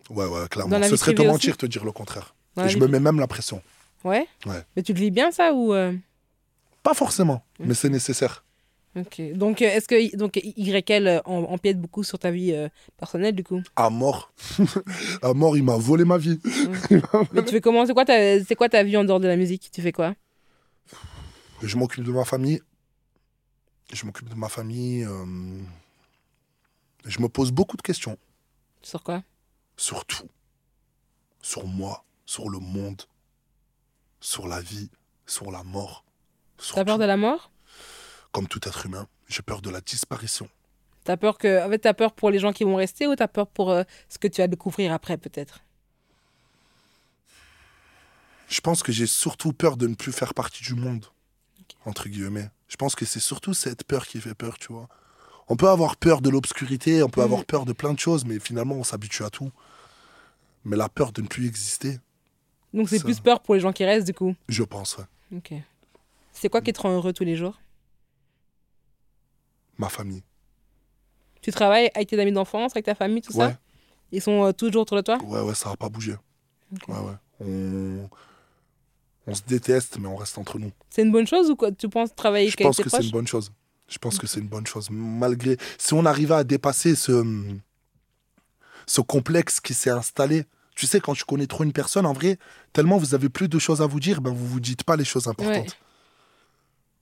Ouais, 0.09 0.25
ouais, 0.25 0.47
clairement. 0.49 0.79
Dans 0.79 0.87
Ce 0.87 0.95
serait 0.97 1.13
te 1.13 1.21
mentir 1.21 1.57
te 1.57 1.65
dire 1.65 1.85
le 1.85 1.91
contraire. 1.91 2.35
Et 2.63 2.67
je 2.69 2.77
me 2.77 2.87
mets 2.87 2.99
même 2.99 3.19
la 3.19 3.27
pression. 3.27 3.61
Ouais 4.03 4.27
Ouais. 4.45 4.63
Mais 4.75 4.83
tu 4.83 4.93
le 4.93 4.99
vis 4.99 5.11
bien, 5.11 5.31
ça 5.31 5.53
ou 5.53 5.73
euh, 5.73 5.93
Pas 6.83 6.93
forcément, 6.93 7.43
Mm. 7.59 7.65
mais 7.67 7.73
c'est 7.75 7.89
nécessaire. 7.89 8.43
Ok. 8.97 9.21
Donc, 9.35 9.61
euh, 9.61 9.65
est-ce 9.67 9.87
que 9.87 10.17
donc, 10.17 10.35
YL 10.35 11.07
euh, 11.07 11.21
empiète 11.25 11.79
beaucoup 11.79 12.03
sur 12.03 12.19
ta 12.19 12.29
vie 12.31 12.51
euh, 12.51 12.67
personnelle, 12.97 13.33
du 13.35 13.43
coup? 13.43 13.61
À 13.77 13.89
mort. 13.89 14.33
à 15.21 15.33
mort, 15.33 15.55
il 15.55 15.63
m'a 15.63 15.77
volé 15.77 16.03
ma 16.03 16.17
vie. 16.17 16.41
Mais 17.31 17.43
tu 17.45 17.51
fais 17.51 17.61
comment? 17.61 17.85
C'est 17.85 17.93
quoi, 17.93 18.03
ta- 18.03 18.43
quoi 18.57 18.67
ta 18.67 18.83
vie 18.83 18.97
en 18.97 19.05
dehors 19.05 19.21
de 19.21 19.27
la 19.29 19.37
musique? 19.37 19.69
Tu 19.71 19.81
fais 19.81 19.93
quoi? 19.93 20.13
Je 21.61 21.77
m'occupe 21.77 22.03
de 22.03 22.11
ma 22.11 22.25
famille. 22.25 22.59
Je 23.93 24.05
m'occupe 24.05 24.27
de 24.27 24.35
ma 24.35 24.49
famille. 24.49 25.05
euh, 25.05 25.25
Je 27.05 27.19
me 27.21 27.29
pose 27.29 27.51
beaucoup 27.51 27.77
de 27.77 27.81
questions. 27.81 28.17
Sur 28.81 29.03
quoi? 29.03 29.23
Sur 29.77 30.05
tout. 30.05 30.29
Sur 31.41 31.65
moi, 31.65 32.03
sur 32.25 32.49
le 32.49 32.59
monde, 32.59 33.01
sur 34.19 34.47
la 34.47 34.61
vie, 34.61 34.89
sur 35.25 35.51
la 35.51 35.63
mort. 35.63 36.03
sur 36.57 36.75
T'as 36.75 36.85
peur 36.85 36.97
de 36.97 37.05
la 37.05 37.17
mort? 37.17 37.51
Comme 38.31 38.47
tout 38.47 38.61
être 38.67 38.85
humain, 38.85 39.07
j'ai 39.27 39.41
peur 39.41 39.61
de 39.61 39.69
la 39.69 39.81
disparition. 39.81 40.49
T'as 41.03 41.17
peur 41.17 41.37
que, 41.37 41.65
en 41.65 41.69
fait, 41.69 41.79
t'as 41.79 41.93
peur 41.93 42.13
pour 42.13 42.29
les 42.29 42.39
gens 42.39 42.53
qui 42.53 42.63
vont 42.63 42.75
rester 42.75 43.07
ou 43.07 43.15
t'as 43.15 43.27
peur 43.27 43.47
pour 43.47 43.71
euh, 43.71 43.83
ce 44.07 44.19
que 44.19 44.27
tu 44.27 44.41
vas 44.41 44.47
découvrir 44.47 44.93
après, 44.93 45.17
peut-être? 45.17 45.61
Je 48.47 48.61
pense 48.61 48.83
que 48.83 48.91
j'ai 48.91 49.07
surtout 49.07 49.53
peur 49.53 49.77
de 49.77 49.87
ne 49.87 49.95
plus 49.95 50.11
faire 50.11 50.33
partie 50.33 50.63
du 50.63 50.75
monde, 50.75 51.05
entre 51.85 52.09
guillemets. 52.09 52.49
Je 52.67 52.75
pense 52.75 52.95
que 52.95 53.05
c'est 53.05 53.19
surtout 53.19 53.53
cette 53.53 53.83
peur 53.83 54.05
qui 54.05 54.21
fait 54.21 54.35
peur, 54.35 54.59
tu 54.59 54.71
vois. 54.73 54.89
On 55.51 55.57
peut 55.57 55.67
avoir 55.67 55.97
peur 55.97 56.21
de 56.21 56.29
l'obscurité, 56.29 57.03
on 57.03 57.09
peut 57.09 57.19
Mhm. 57.19 57.25
avoir 57.25 57.43
peur 57.43 57.65
de 57.65 57.73
plein 57.73 57.93
de 57.93 57.99
choses, 57.99 58.23
mais 58.23 58.39
finalement, 58.39 58.75
on 58.75 58.85
s'habitue 58.85 59.23
à 59.25 59.29
tout. 59.29 59.51
Mais 60.63 60.77
la 60.77 60.87
peur 60.87 61.11
de 61.11 61.21
ne 61.21 61.27
plus 61.27 61.45
exister, 61.45 61.99
Donc 62.73 62.87
c'est 62.87 62.99
Ça. 62.99 63.03
plus 63.03 63.19
peur 63.19 63.41
pour 63.41 63.55
les 63.55 63.59
gens 63.59 63.73
qui 63.73 63.83
restent, 63.83 64.07
du 64.07 64.13
coup? 64.13 64.33
je 64.47 64.63
pense, 64.63 64.97
ouais. 64.97 65.03
Ok. 65.35 65.53
C'est 66.31 66.47
quoi 66.47 66.61
qui 66.61 66.71
te 66.71 66.79
rend 66.79 66.91
heureux 66.93 67.11
tous 67.11 67.25
les 67.25 67.35
jours? 67.35 67.59
Ma 69.77 69.89
famille. 69.89 70.23
Tu 71.41 71.51
travailles 71.51 71.89
avec 71.95 72.07
tes 72.07 72.17
amis 72.17 72.31
d'enfance, 72.31 72.71
avec 72.71 72.85
ta 72.85 72.95
famille, 72.95 73.21
tout 73.21 73.33
ça? 73.33 73.47
Ouais, 73.47 73.57
Ils 74.13 74.21
sont 74.21 74.45
euh, 74.45 74.53
toujours 74.53 74.83
autour 74.83 74.95
de 74.95 75.01
toi? 75.01 75.17
Ouais, 75.21 75.41
ouais, 75.41 75.53
ça 75.53 75.67
va 75.69 75.75
pas 75.75 75.89
bouger. 75.89 76.15
Ok. 76.73 76.87
Ouais, 76.87 76.95
ouais. 76.95 77.15
On... 77.41 78.09
on 79.27 79.35
se 79.35 79.41
déteste, 79.41 79.97
mais 79.99 80.07
on 80.07 80.15
reste 80.15 80.37
entre 80.37 80.59
nous. 80.59 80.71
C'est 80.89 81.01
une 81.01 81.11
bonne 81.11 81.27
chose 81.27 81.49
ou 81.51 81.57
quoi? 81.57 81.73
Tu 81.73 81.89
penses 81.89 82.15
travailler 82.15 82.47
Je 82.49 82.55
avec 82.55 82.67
pense 82.67 82.77
tes 82.77 82.83
que 82.83 82.89
c'est 82.89 83.03
une 83.03 83.11
bonne 83.11 83.27
chose. 83.27 83.51
Je 83.91 83.97
pense 83.97 84.17
que 84.17 84.25
c'est 84.25 84.39
une 84.39 84.47
bonne 84.47 84.65
chose. 84.65 84.89
Malgré. 84.89 85.57
Si 85.77 85.93
on 85.93 86.05
arrivait 86.05 86.35
à 86.35 86.43
dépasser 86.43 86.95
ce. 86.95 87.23
ce 88.87 89.01
complexe 89.01 89.59
qui 89.59 89.73
s'est 89.73 89.89
installé. 89.91 90.45
Tu 90.75 90.87
sais, 90.87 91.01
quand 91.01 91.13
tu 91.13 91.25
connais 91.25 91.47
trop 91.47 91.65
une 91.65 91.73
personne, 91.73 92.05
en 92.05 92.13
vrai, 92.13 92.39
tellement 92.71 92.97
vous 92.97 93.13
avez 93.13 93.27
plus 93.27 93.49
de 93.49 93.59
choses 93.59 93.81
à 93.81 93.85
vous 93.85 93.99
dire, 93.99 94.21
ben 94.21 94.31
vous 94.33 94.47
vous 94.47 94.61
dites 94.61 94.83
pas 94.83 94.95
les 94.95 95.03
choses 95.03 95.27
importantes. 95.27 95.67
Ouais. 95.67 95.73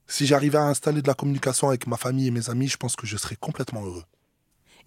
Si 0.08 0.26
j'arrivais 0.26 0.58
à 0.58 0.64
installer 0.64 1.02
de 1.02 1.06
la 1.06 1.14
communication 1.14 1.68
avec 1.68 1.86
ma 1.86 1.96
famille 1.96 2.26
et 2.26 2.30
mes 2.32 2.50
amis, 2.50 2.66
je 2.66 2.76
pense 2.76 2.96
que 2.96 3.06
je 3.06 3.16
serais 3.16 3.36
complètement 3.36 3.84
heureux. 3.84 4.04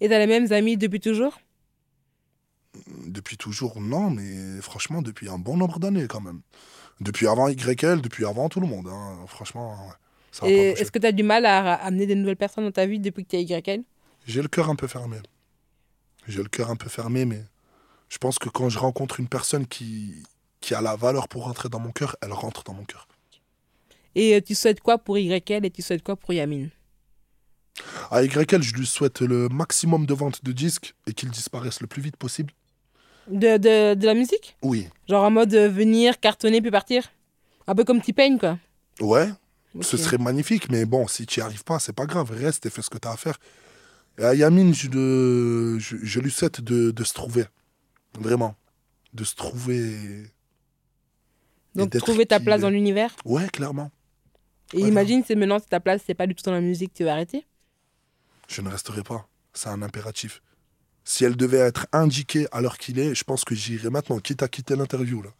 Et 0.00 0.08
t'as 0.10 0.18
les 0.18 0.26
mêmes 0.26 0.52
amis 0.52 0.76
depuis 0.76 1.00
toujours? 1.00 1.40
Depuis 3.06 3.38
toujours, 3.38 3.80
non, 3.80 4.10
mais 4.10 4.60
franchement, 4.60 5.00
depuis 5.00 5.30
un 5.30 5.38
bon 5.38 5.56
nombre 5.56 5.78
d'années 5.78 6.06
quand 6.06 6.20
même. 6.20 6.42
Depuis 7.00 7.26
avant 7.26 7.48
YL, 7.48 8.02
depuis 8.02 8.26
avant 8.26 8.50
tout 8.50 8.60
le 8.60 8.66
monde. 8.66 8.88
hein. 8.88 9.24
Franchement, 9.26 9.72
ouais, 9.86 9.94
Et 10.42 10.70
est-ce 10.70 10.90
que 10.90 10.98
t'as 10.98 11.12
du 11.12 11.22
mal 11.22 11.46
à 11.46 11.74
à 11.74 11.86
amener 11.86 12.06
des 12.06 12.14
nouvelles 12.14 12.36
personnes 12.36 12.64
dans 12.64 12.72
ta 12.72 12.86
vie 12.86 12.98
depuis 12.98 13.24
que 13.24 13.30
t'es 13.30 13.42
YL 13.42 13.82
J'ai 14.26 14.42
le 14.42 14.48
cœur 14.48 14.68
un 14.70 14.74
peu 14.76 14.86
fermé. 14.86 15.18
J'ai 16.26 16.42
le 16.42 16.48
cœur 16.48 16.70
un 16.70 16.76
peu 16.76 16.88
fermé, 16.88 17.24
mais 17.24 17.42
je 18.08 18.18
pense 18.18 18.38
que 18.38 18.48
quand 18.48 18.68
je 18.68 18.78
rencontre 18.78 19.20
une 19.20 19.28
personne 19.28 19.66
qui, 19.66 20.14
qui 20.60 20.74
a 20.74 20.80
la 20.80 20.96
valeur 20.96 21.28
pour 21.28 21.44
rentrer 21.44 21.68
dans 21.68 21.78
mon 21.80 21.92
cœur, 21.92 22.16
elle 22.22 22.32
rentre 22.32 22.62
dans 22.64 22.74
mon 22.74 22.84
cœur. 22.84 23.06
Et 24.14 24.34
euh, 24.34 24.40
tu 24.40 24.54
souhaites 24.54 24.80
quoi 24.80 24.98
pour 24.98 25.18
YL 25.18 25.64
et 25.64 25.70
tu 25.70 25.82
souhaites 25.82 26.02
quoi 26.02 26.16
pour 26.16 26.32
Yamine? 26.32 26.70
À 28.10 28.22
YL, 28.22 28.62
je 28.62 28.74
lui 28.74 28.86
souhaite 28.86 29.20
le 29.20 29.48
maximum 29.48 30.06
de 30.06 30.14
ventes 30.14 30.44
de 30.44 30.52
disques 30.52 30.94
et 31.06 31.12
qu'il 31.12 31.30
disparaisse 31.30 31.80
le 31.80 31.86
plus 31.88 32.00
vite 32.02 32.16
possible. 32.16 32.52
de, 33.28 33.56
de, 33.56 33.94
de 33.94 34.06
la 34.06 34.14
musique? 34.14 34.56
Oui. 34.62 34.88
Genre 35.08 35.24
en 35.24 35.30
mode 35.30 35.52
euh, 35.54 35.68
venir, 35.68 36.20
cartonner, 36.20 36.60
puis 36.62 36.70
partir? 36.70 37.10
Un 37.66 37.74
peu 37.74 37.84
comme 37.84 38.00
T-Pain, 38.00 38.38
quoi. 38.38 38.58
Ouais, 39.00 39.28
ce 39.80 39.96
serait 39.96 40.18
magnifique, 40.18 40.70
mais 40.70 40.84
bon, 40.84 41.06
si 41.08 41.26
tu 41.26 41.40
n'y 41.40 41.44
arrives 41.44 41.64
pas, 41.64 41.78
c'est 41.78 41.92
pas 41.92 42.06
grave. 42.06 42.30
Reste 42.30 42.66
et 42.66 42.70
fais 42.70 42.82
ce 42.82 42.90
que 42.90 42.98
tu 42.98 43.08
as 43.08 43.12
à 43.12 43.16
faire. 43.16 43.38
Et 44.18 44.24
à 44.24 44.34
Yamine, 44.34 44.74
je, 44.74 44.88
le- 44.90 45.78
je, 45.78 45.96
je 46.02 46.20
lui 46.20 46.30
souhaite 46.30 46.60
de, 46.60 46.90
de 46.92 47.04
se 47.04 47.14
trouver. 47.14 47.46
Vraiment. 48.18 48.56
De 49.14 49.24
se 49.24 49.34
trouver. 49.36 50.26
Donc 51.74 51.96
trouver 51.98 52.26
ta 52.26 52.40
place 52.40 52.60
dans 52.60 52.70
l'univers. 52.70 53.14
Ouais, 53.24 53.48
clairement. 53.48 53.90
Et 54.72 54.80
Ouais, 54.82 54.88
imagine, 54.88 55.22
c'est 55.26 55.34
maintenant, 55.34 55.58
si 55.58 55.66
ta 55.68 55.80
place, 55.80 56.02
c'est 56.06 56.14
pas 56.14 56.26
du 56.26 56.34
tout 56.34 56.42
dans 56.44 56.52
la 56.52 56.60
musique, 56.60 56.92
tu 56.94 57.04
vas 57.04 57.12
arrêter? 57.12 57.44
Je 58.48 58.60
ne 58.62 58.68
resterai 58.70 59.02
pas. 59.02 59.28
C'est 59.52 59.68
un 59.68 59.82
impératif. 59.82 60.42
Si 61.06 61.24
elle 61.24 61.36
devait 61.36 61.58
être 61.58 61.86
indiquée 61.92 62.46
à 62.50 62.62
l'heure 62.62 62.78
qu'il 62.78 62.98
est, 62.98 63.14
je 63.14 63.24
pense 63.24 63.44
que 63.44 63.54
j'irai 63.54 63.90
maintenant, 63.90 64.18
quitte 64.18 64.42
à 64.42 64.48
quitter 64.48 64.74
l'interview. 64.74 65.22
là. 65.22 65.30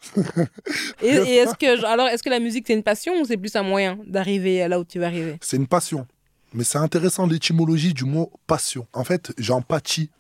Et, 1.01 1.07
et 1.07 1.37
est-ce 1.37 1.55
que, 1.55 1.85
alors, 1.87 2.07
est-ce 2.09 2.23
que 2.23 2.29
la 2.29 2.39
musique, 2.39 2.65
c'est 2.67 2.75
une 2.75 2.83
passion 2.83 3.15
ou 3.21 3.25
c'est 3.25 3.39
plus 3.39 3.57
un 3.57 3.63
moyen 3.63 3.99
d'arriver 4.07 4.69
là 4.69 4.79
où 4.79 4.85
tu 4.85 4.99
vas 4.99 5.07
arriver? 5.07 5.39
C'est 5.41 5.57
une 5.57 5.67
passion. 5.67 6.07
Mais 6.53 6.65
c'est 6.65 6.79
intéressant 6.79 7.27
l'étymologie 7.27 7.95
du 7.95 8.05
mot 8.05 8.31
passion. 8.47 8.87
En 8.93 9.05
fait, 9.05 9.33
j'empathie, 9.39 10.11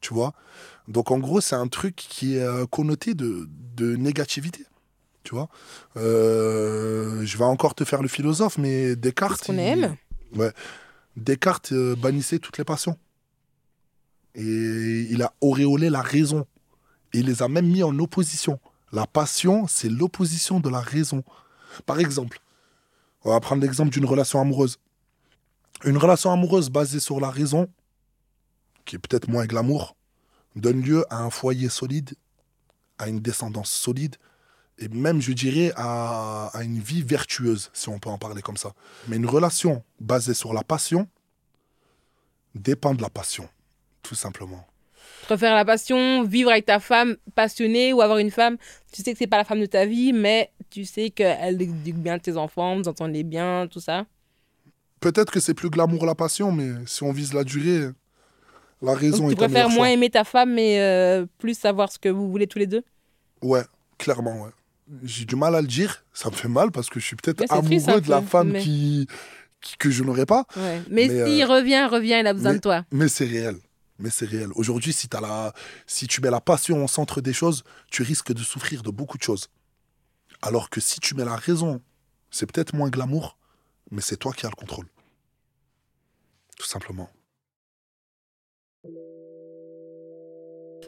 tu 0.00 0.14
vois. 0.14 0.32
Donc 0.88 1.10
en 1.10 1.18
gros, 1.18 1.40
c'est 1.42 1.54
un 1.54 1.68
truc 1.68 1.96
qui 1.96 2.36
est 2.36 2.42
euh, 2.42 2.64
connoté 2.66 3.14
de, 3.14 3.46
de 3.76 3.96
négativité, 3.96 4.64
tu 5.22 5.34
vois. 5.34 5.48
Euh, 5.96 7.24
je 7.24 7.38
vais 7.38 7.44
encore 7.44 7.74
te 7.74 7.84
faire 7.84 8.02
le 8.02 8.08
philosophe, 8.08 8.58
mais 8.58 8.96
Descartes... 8.96 9.44
Qu'on 9.46 9.52
il- 9.52 9.60
aime. 9.60 9.96
Descartes 11.16 11.72
euh, 11.72 11.94
bannissait 11.94 12.38
toutes 12.38 12.58
les 12.58 12.64
passions. 12.64 12.98
Et 14.34 15.06
il 15.10 15.22
a 15.22 15.32
auréolé 15.40 15.90
la 15.90 16.02
raison. 16.02 16.46
Il 17.12 17.26
les 17.26 17.42
a 17.42 17.48
même 17.48 17.66
mis 17.66 17.82
en 17.82 17.96
opposition. 17.98 18.58
La 18.92 19.06
passion, 19.06 19.66
c'est 19.66 19.88
l'opposition 19.88 20.60
de 20.60 20.68
la 20.68 20.80
raison. 20.80 21.22
Par 21.86 22.00
exemple, 22.00 22.40
on 23.22 23.30
va 23.30 23.40
prendre 23.40 23.62
l'exemple 23.62 23.90
d'une 23.90 24.04
relation 24.04 24.40
amoureuse. 24.40 24.78
Une 25.84 25.96
relation 25.96 26.32
amoureuse 26.32 26.70
basée 26.70 27.00
sur 27.00 27.20
la 27.20 27.30
raison, 27.30 27.68
qui 28.84 28.96
est 28.96 28.98
peut-être 28.98 29.28
moins 29.28 29.46
glamour, 29.46 29.96
donne 30.56 30.80
lieu 30.80 31.04
à 31.10 31.22
un 31.22 31.30
foyer 31.30 31.68
solide, 31.68 32.14
à 32.98 33.08
une 33.08 33.20
descendance 33.20 33.70
solide, 33.70 34.16
et 34.78 34.88
même, 34.88 35.20
je 35.20 35.32
dirais, 35.32 35.72
à 35.76 36.50
une 36.62 36.80
vie 36.80 37.02
vertueuse, 37.02 37.70
si 37.72 37.88
on 37.88 37.98
peut 37.98 38.10
en 38.10 38.18
parler 38.18 38.42
comme 38.42 38.56
ça. 38.56 38.72
Mais 39.08 39.16
une 39.16 39.26
relation 39.26 39.84
basée 40.00 40.34
sur 40.34 40.52
la 40.52 40.64
passion 40.64 41.08
dépend 42.54 42.94
de 42.94 43.02
la 43.02 43.10
passion, 43.10 43.48
tout 44.04 44.14
simplement. 44.14 44.64
Tu 45.20 45.26
préfères 45.26 45.54
la 45.54 45.64
passion, 45.64 46.22
vivre 46.22 46.50
avec 46.50 46.66
ta 46.66 46.78
femme 46.78 47.16
passionnée 47.34 47.92
ou 47.92 48.02
avoir 48.02 48.18
une 48.18 48.30
femme, 48.30 48.56
tu 48.92 49.02
sais 49.02 49.12
que 49.12 49.18
c'est 49.18 49.26
pas 49.26 49.38
la 49.38 49.44
femme 49.44 49.60
de 49.60 49.66
ta 49.66 49.86
vie, 49.86 50.12
mais 50.12 50.52
tu 50.70 50.84
sais 50.84 51.10
qu'elle 51.10 51.60
éduque 51.60 51.96
bien 51.96 52.18
tes 52.18 52.36
enfants, 52.36 52.76
vous 52.76 52.86
entendez 52.88 53.22
bien, 53.24 53.66
tout 53.66 53.80
ça? 53.80 54.04
Peut-être 55.00 55.32
que 55.32 55.40
c'est 55.40 55.54
plus 55.54 55.70
glamour 55.70 56.04
la 56.06 56.14
passion, 56.14 56.52
mais 56.52 56.72
si 56.86 57.02
on 57.02 57.12
vise 57.12 57.32
la 57.32 57.42
durée, 57.44 57.88
la 58.82 58.94
raison 58.94 59.28
Donc 59.28 59.34
tu 59.36 59.40
est 59.40 59.44
un 59.44 59.48
préfères 59.48 59.70
moins 59.70 59.88
aimer 59.88 60.10
ta 60.10 60.24
femme, 60.24 60.52
mais 60.54 60.78
euh, 60.80 61.24
plus 61.38 61.58
savoir 61.58 61.90
ce 61.90 61.98
que 61.98 62.08
vous 62.10 62.30
voulez 62.30 62.46
tous 62.46 62.58
les 62.58 62.66
deux? 62.66 62.82
Ouais, 63.42 63.62
clairement, 63.98 64.42
ouais. 64.42 64.50
J'ai 65.02 65.24
du 65.24 65.36
mal 65.36 65.54
à 65.54 65.62
le 65.62 65.66
dire, 65.66 66.04
ça 66.12 66.28
me 66.28 66.34
fait 66.34 66.48
mal 66.48 66.70
parce 66.70 66.90
que 66.90 67.00
je 67.00 67.06
suis 67.06 67.16
peut-être 67.16 67.50
amoureux 67.50 67.66
triste 67.80 68.04
de 68.04 68.10
la 68.10 68.20
femme 68.20 68.50
mais- 68.52 68.60
qui, 68.60 69.06
qui- 69.62 69.76
que 69.78 69.90
je 69.90 70.04
n'aurais 70.04 70.26
pas, 70.26 70.44
Ouais. 70.56 70.82
Mais, 70.90 71.08
Mais, 71.08 71.26
s'il 71.26 71.42
euh, 71.42 71.46
revient, 71.46 71.86
revient, 71.90 72.18
il 72.20 72.26
a 72.26 72.34
besoin 72.34 72.50
mais- 72.52 72.56
de 72.58 72.62
toi. 72.62 72.84
mais 72.92 73.08
c'est 73.08 73.24
réel. 73.24 73.56
Mais 73.98 74.10
c'est 74.10 74.26
réel. 74.26 74.50
Aujourd'hui, 74.54 74.92
si, 74.92 75.08
la... 75.12 75.52
tu 76.08 76.20
mets 76.20 76.30
la 76.30 76.40
passion 76.40 76.84
au 76.84 76.88
centre 76.88 77.20
des 77.20 77.32
choses, 77.32 77.62
tu 77.90 78.02
risques 78.02 78.32
de 78.32 78.42
souffrir 78.42 78.82
de 78.82 78.90
beaucoup 78.90 79.18
de 79.18 79.22
choses. 79.22 79.48
Alors 80.42 80.68
que 80.68 80.80
si 80.80 81.00
tu 81.00 81.14
mets 81.14 81.24
la 81.24 81.36
raison, 81.36 81.80
c'est 82.30 82.46
peut-être 82.50 82.74
moins 82.74 82.90
glamour, 82.90 83.38
mais 83.90 84.00
c'est 84.00 84.16
toi 84.16 84.32
qui 84.32 84.46
as 84.46 84.50
le 84.50 84.56
contrôle. 84.56 84.88
Tout 86.58 86.66
simplement. 86.66 87.08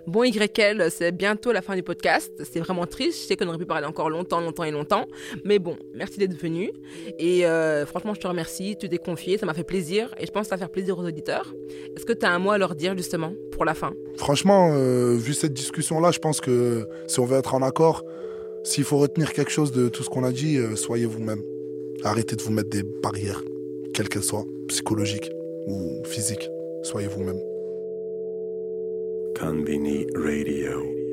Bon 0.07 0.23
YL, 0.23 0.89
c'est 0.91 1.11
bientôt 1.11 1.51
la 1.51 1.63
fin 1.63 1.75
du 1.75 1.83
podcast. 1.83 2.33
C'est 2.49 2.61
vraiment 2.61 2.87
triste. 2.87 3.23
Je 3.23 3.27
sais 3.27 3.37
qu'on 3.37 3.49
aurait 3.49 3.59
pu 3.59 3.67
parler 3.67 3.87
encore 3.87 4.09
longtemps, 4.09 4.41
longtemps 4.41 4.63
et 4.63 4.71
longtemps. 4.71 5.07
Mais 5.45 5.59
bon, 5.59 5.77
merci 5.95 6.19
d'être 6.19 6.41
venu. 6.41 6.71
Et 7.19 7.45
euh, 7.45 7.85
franchement, 7.87 8.15
je 8.15 8.21
te 8.21 8.29
remercie. 8.29 8.77
Tu 8.79 8.89
t'es 8.89 8.99
confié. 8.99 9.37
Ça 9.37 9.47
m'a 9.47 9.55
fait 9.55 9.65
plaisir. 9.65 10.15
Et 10.21 10.27
je 10.27 10.31
pense 10.31 10.45
que 10.45 10.51
ça 10.51 10.55
va 10.55 10.61
faire 10.61 10.71
plaisir 10.71 10.97
aux 10.97 11.05
auditeurs. 11.05 11.53
Est-ce 11.97 12.07
que 12.07 12.13
tu 12.13 12.25
as 12.25 12.31
un 12.31 12.39
mot 12.39 12.53
à 12.53 12.59
leur 12.59 12.77
dire 12.77 12.97
justement 12.97 13.33
pour 13.51 13.65
la 13.65 13.75
fin? 13.75 13.95
Franchement, 14.17 14.71
euh, 14.75 15.17
vu 15.17 15.35
cette 15.35 15.55
discussion-là, 15.55 16.13
je 16.13 16.21
pense 16.21 16.41
que 16.41 16.89
si 17.09 17.19
on 17.19 17.25
veut 17.25 17.39
être 17.39 17.55
en 17.55 17.63
accord, 17.63 18.05
s'il 18.63 18.85
faut 18.85 18.99
retenir 18.99 19.33
quelque 19.33 19.51
chose 19.51 19.73
de 19.73 19.89
tout 19.89 20.05
ce 20.05 20.09
qu'on 20.09 20.23
a 20.23 20.31
dit, 20.31 20.57
euh, 20.57 20.77
soyez 20.77 21.07
vous-même. 21.07 21.43
Arrêtez 22.05 22.37
de 22.37 22.43
vous 22.43 22.53
mettre 22.53 22.71
des 22.71 22.85
barrières, 22.85 23.43
quelles 23.93 24.09
qu'elles 24.09 24.23
soient, 24.23 24.45
psychologiques 24.69 25.31
ou 25.67 26.05
physiques. 26.05 26.49
Soyez 26.85 27.09
vous-même. 27.09 27.41
Kanbini 29.37 30.09
Radio. 30.17 31.06